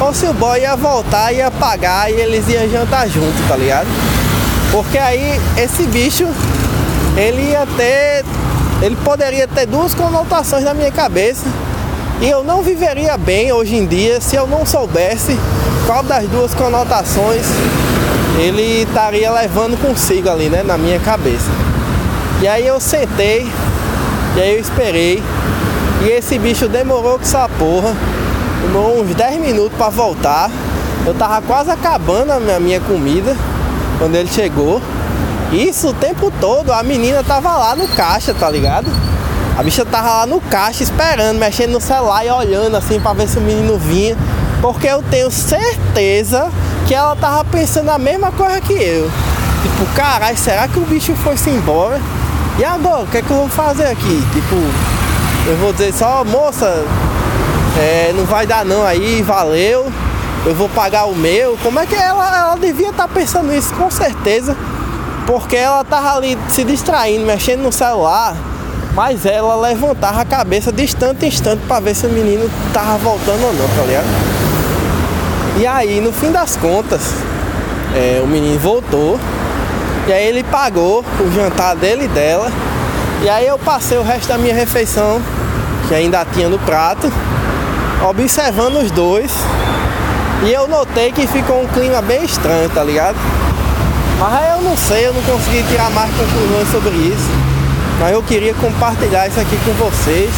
ou 0.00 0.14
se 0.14 0.26
o 0.26 0.32
boy 0.32 0.60
ia 0.60 0.76
voltar, 0.76 1.32
ia 1.32 1.50
pagar 1.50 2.08
e 2.08 2.14
eles 2.14 2.48
iam 2.48 2.68
jantar 2.68 3.08
junto, 3.08 3.48
tá 3.48 3.56
ligado? 3.56 3.88
Porque 4.76 4.98
aí 4.98 5.40
esse 5.56 5.84
bicho, 5.84 6.28
ele 7.16 7.52
ia 7.52 7.66
ter, 7.78 8.22
ele 8.82 8.94
poderia 8.96 9.48
ter 9.48 9.64
duas 9.64 9.94
conotações 9.94 10.64
na 10.64 10.74
minha 10.74 10.92
cabeça. 10.92 11.46
E 12.20 12.28
eu 12.28 12.44
não 12.44 12.60
viveria 12.60 13.16
bem 13.16 13.50
hoje 13.50 13.74
em 13.74 13.86
dia 13.86 14.20
se 14.20 14.36
eu 14.36 14.46
não 14.46 14.66
soubesse 14.66 15.34
qual 15.86 16.02
das 16.02 16.28
duas 16.28 16.54
conotações 16.54 17.46
ele 18.38 18.82
estaria 18.82 19.30
levando 19.30 19.80
consigo 19.80 20.28
ali, 20.28 20.50
né, 20.50 20.62
na 20.62 20.76
minha 20.76 21.00
cabeça. 21.00 21.50
E 22.42 22.46
aí 22.46 22.66
eu 22.66 22.78
sentei, 22.78 23.50
e 24.36 24.40
aí 24.42 24.56
eu 24.56 24.60
esperei, 24.60 25.22
e 26.02 26.08
esse 26.10 26.38
bicho 26.38 26.68
demorou 26.68 27.14
com 27.14 27.24
essa 27.24 27.48
porra, 27.48 27.94
demorou 28.60 29.00
uns 29.00 29.14
10 29.14 29.40
minutos 29.40 29.72
para 29.78 29.88
voltar. 29.88 30.50
Eu 31.06 31.14
tava 31.14 31.40
quase 31.40 31.70
acabando 31.70 32.30
a 32.32 32.38
minha, 32.38 32.60
minha 32.60 32.80
comida 32.80 33.34
quando 33.98 34.14
ele 34.14 34.28
chegou. 34.28 34.80
Isso 35.52 35.88
o 35.88 35.94
tempo 35.94 36.32
todo, 36.40 36.72
a 36.72 36.82
menina 36.82 37.22
tava 37.22 37.56
lá 37.56 37.76
no 37.76 37.86
caixa, 37.88 38.34
tá 38.34 38.50
ligado? 38.50 38.86
A 39.56 39.62
bicha 39.62 39.84
tava 39.86 40.08
lá 40.08 40.26
no 40.26 40.40
caixa 40.40 40.82
esperando, 40.82 41.38
mexendo 41.38 41.72
no 41.72 41.80
celular 41.80 42.24
e 42.24 42.30
olhando 42.30 42.76
assim 42.76 43.00
pra 43.00 43.12
ver 43.12 43.28
se 43.28 43.38
o 43.38 43.40
menino 43.40 43.78
vinha. 43.78 44.16
Porque 44.60 44.86
eu 44.86 45.02
tenho 45.02 45.30
certeza 45.30 46.50
que 46.86 46.94
ela 46.94 47.16
tava 47.16 47.44
pensando 47.44 47.90
a 47.90 47.98
mesma 47.98 48.30
coisa 48.32 48.60
que 48.60 48.74
eu. 48.74 49.10
Tipo, 49.62 49.86
caralho, 49.94 50.36
será 50.36 50.68
que 50.68 50.78
o 50.78 50.82
bicho 50.82 51.14
foi-se 51.14 51.48
embora? 51.48 52.00
E 52.58 52.64
agora, 52.64 53.02
o 53.02 53.06
que 53.06 53.18
é 53.18 53.22
que 53.22 53.30
eu 53.30 53.36
vou 53.36 53.48
fazer 53.48 53.86
aqui? 53.86 54.22
Tipo, 54.32 54.56
eu 55.46 55.56
vou 55.56 55.72
dizer 55.72 55.92
só, 55.92 56.24
moça, 56.24 56.84
é, 57.78 58.12
não 58.16 58.24
vai 58.24 58.46
dar 58.46 58.64
não 58.64 58.84
aí, 58.84 59.22
valeu, 59.22 59.90
eu 60.46 60.54
vou 60.54 60.68
pagar 60.68 61.06
o 61.06 61.14
meu. 61.14 61.58
Como 61.62 61.78
é 61.80 61.86
que 61.86 61.94
ela, 61.94 62.38
ela 62.38 62.56
devia 62.56 62.90
estar 62.90 63.08
tá 63.08 63.12
pensando 63.12 63.52
isso, 63.52 63.74
com 63.74 63.90
certeza. 63.90 64.56
Porque 65.26 65.56
ela 65.56 65.82
tava 65.82 66.14
ali 66.14 66.38
se 66.48 66.62
distraindo, 66.62 67.26
mexendo 67.26 67.62
no 67.62 67.72
celular. 67.72 68.36
Mas 68.94 69.26
ela 69.26 69.56
levantava 69.56 70.22
a 70.22 70.24
cabeça 70.24 70.70
de 70.70 70.84
instante 70.84 71.26
em 71.26 71.28
instante 71.28 71.62
para 71.66 71.80
ver 71.80 71.94
se 71.94 72.06
o 72.06 72.10
menino 72.10 72.48
tava 72.72 72.96
voltando 72.96 73.44
ou 73.44 73.52
não, 73.52 73.68
tá 73.76 73.82
ligado? 73.82 74.06
E 75.58 75.66
aí, 75.66 76.00
no 76.00 76.12
fim 76.12 76.30
das 76.30 76.56
contas, 76.56 77.02
é, 77.94 78.20
o 78.22 78.26
menino 78.26 78.58
voltou. 78.58 79.18
E 80.06 80.12
aí 80.12 80.26
ele 80.28 80.44
pagou 80.44 81.04
o 81.20 81.32
jantar 81.32 81.74
dele 81.74 82.04
e 82.04 82.08
dela. 82.08 82.52
E 83.22 83.28
aí 83.28 83.46
eu 83.48 83.58
passei 83.58 83.98
o 83.98 84.02
resto 84.02 84.28
da 84.28 84.38
minha 84.38 84.54
refeição, 84.54 85.20
que 85.88 85.94
ainda 85.94 86.24
tinha 86.24 86.48
no 86.48 86.58
prato, 86.60 87.12
observando 88.08 88.76
os 88.76 88.92
dois. 88.92 89.32
E 90.44 90.52
eu 90.52 90.68
notei 90.68 91.12
que 91.12 91.26
ficou 91.26 91.62
um 91.62 91.66
clima 91.68 92.02
bem 92.02 92.24
estranho, 92.24 92.68
tá 92.68 92.84
ligado? 92.84 93.16
Mas 94.18 94.32
aí 94.32 94.50
eu 94.50 94.62
não 94.62 94.76
sei, 94.76 95.06
eu 95.06 95.14
não 95.14 95.22
consegui 95.22 95.62
tirar 95.64 95.90
mais 95.90 96.10
conclusões 96.14 96.70
sobre 96.70 96.90
isso. 96.90 97.30
Mas 97.98 98.12
eu 98.12 98.22
queria 98.22 98.54
compartilhar 98.54 99.26
isso 99.26 99.40
aqui 99.40 99.58
com 99.64 99.72
vocês, 99.72 100.30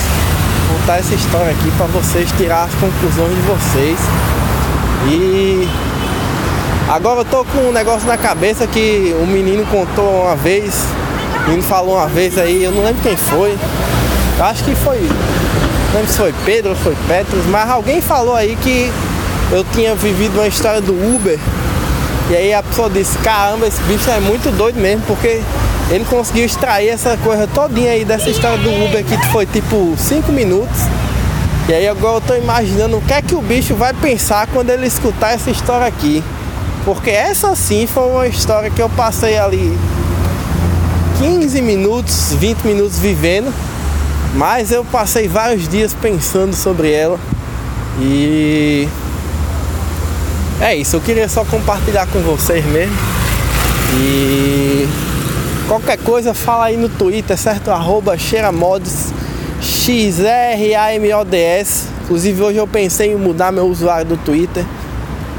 contar 0.68 0.98
essa 0.98 1.14
história 1.14 1.50
aqui 1.50 1.70
para 1.76 1.86
vocês 1.86 2.30
tirar 2.36 2.64
as 2.64 2.74
conclusões 2.74 3.34
de 3.34 3.42
vocês. 3.42 3.98
E 5.08 5.68
agora 6.88 7.20
eu 7.20 7.24
tô 7.24 7.44
com 7.44 7.68
um 7.68 7.72
negócio 7.72 8.06
na 8.06 8.16
cabeça 8.16 8.66
que 8.66 9.14
o 9.18 9.24
um 9.24 9.26
menino 9.26 9.66
contou 9.66 10.22
uma 10.22 10.36
vez, 10.36 10.86
o 11.44 11.48
menino 11.48 11.62
falou 11.62 11.96
uma 11.96 12.06
vez 12.06 12.38
aí, 12.38 12.62
eu 12.62 12.70
não 12.70 12.84
lembro 12.84 13.02
quem 13.02 13.16
foi. 13.16 13.58
Eu 14.38 14.44
acho 14.44 14.62
que 14.62 14.74
foi. 14.76 14.98
Não 14.98 16.00
lembro 16.00 16.12
se 16.12 16.18
foi 16.18 16.34
Pedro 16.44 16.76
foi 16.76 16.96
Petros, 17.08 17.44
mas 17.46 17.68
alguém 17.68 18.00
falou 18.00 18.36
aí 18.36 18.56
que 18.62 18.92
eu 19.50 19.64
tinha 19.72 19.94
vivido 19.94 20.34
uma 20.34 20.46
história 20.46 20.80
do 20.80 20.92
Uber 20.92 21.38
e 22.30 22.36
aí 22.36 22.52
a 22.52 22.62
pessoa 22.62 22.90
disse, 22.90 23.16
caramba, 23.18 23.66
esse 23.66 23.80
bicho 23.84 24.10
é 24.10 24.20
muito 24.20 24.54
doido 24.54 24.78
mesmo, 24.78 25.02
porque 25.06 25.40
ele 25.90 26.04
conseguiu 26.04 26.44
extrair 26.44 26.88
essa 26.88 27.16
coisa 27.16 27.46
todinha 27.46 27.92
aí 27.92 28.04
dessa 28.04 28.28
história 28.28 28.58
do 28.58 28.68
Uber 28.84 29.02
que 29.02 29.16
foi 29.28 29.46
tipo 29.46 29.94
5 29.96 30.30
minutos. 30.30 30.82
E 31.66 31.72
aí 31.72 31.88
agora 31.88 32.16
eu 32.16 32.20
tô 32.20 32.34
imaginando 32.34 32.98
o 32.98 33.00
que 33.00 33.14
é 33.14 33.22
que 33.22 33.34
o 33.34 33.40
bicho 33.40 33.74
vai 33.74 33.94
pensar 33.94 34.46
quando 34.48 34.68
ele 34.68 34.86
escutar 34.86 35.32
essa 35.32 35.50
história 35.50 35.86
aqui. 35.86 36.22
Porque 36.84 37.10
essa 37.10 37.54
sim 37.56 37.86
foi 37.86 38.10
uma 38.10 38.26
história 38.26 38.70
que 38.70 38.80
eu 38.80 38.90
passei 38.90 39.38
ali 39.38 39.78
15 41.18 41.62
minutos, 41.62 42.34
20 42.34 42.64
minutos 42.64 42.98
vivendo, 42.98 43.52
mas 44.34 44.70
eu 44.70 44.84
passei 44.84 45.26
vários 45.26 45.66
dias 45.66 45.94
pensando 45.94 46.54
sobre 46.54 46.92
ela. 46.92 47.18
E 47.98 48.86
é 50.60 50.74
isso, 50.74 50.96
eu 50.96 51.00
queria 51.00 51.28
só 51.28 51.44
compartilhar 51.44 52.06
com 52.08 52.20
vocês 52.20 52.64
mesmo. 52.66 52.96
E 53.94 54.88
qualquer 55.68 55.98
coisa 55.98 56.34
fala 56.34 56.64
aí 56.66 56.76
no 56.76 56.88
Twitter, 56.88 57.38
certo? 57.38 57.70
Arroba 57.70 58.18
cheiramods, 58.18 59.12
X-R-A-M-O-D-S. 59.62 60.28
Inclusive 62.02 62.42
hoje 62.42 62.58
eu 62.58 62.66
pensei 62.66 63.12
em 63.12 63.16
mudar 63.16 63.52
meu 63.52 63.66
usuário 63.66 64.06
do 64.06 64.16
Twitter, 64.16 64.64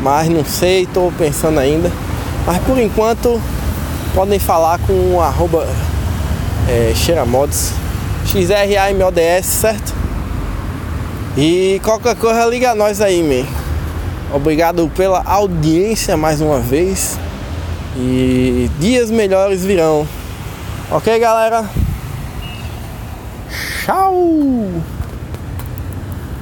mas 0.02 0.30
não 0.30 0.46
sei, 0.46 0.84
estou 0.84 1.12
pensando 1.18 1.60
ainda. 1.60 1.92
Mas 2.46 2.60
por 2.60 2.80
enquanto 2.80 3.42
podem 4.16 4.40
falar 4.40 4.80
com 4.80 5.16
o 5.16 5.22
arroba 5.22 5.68
é, 6.70 6.94
cheiramods, 6.96 7.74
X-R-A-M-O-D-S, 8.26 9.48
certo? 9.48 9.94
E 11.38 11.82
qualquer 11.84 12.16
coisa 12.16 12.46
liga 12.46 12.74
nós 12.74 13.02
aí, 13.02 13.22
man. 13.22 13.59
Obrigado 14.32 14.90
pela 14.96 15.24
audiência 15.24 16.16
mais 16.16 16.40
uma 16.40 16.60
vez. 16.60 17.18
E 17.96 18.70
dias 18.80 19.10
melhores 19.10 19.66
virão. 19.66 20.08
Ok, 20.92 21.18
galera? 21.20 21.70
Tchau! 23.86 24.20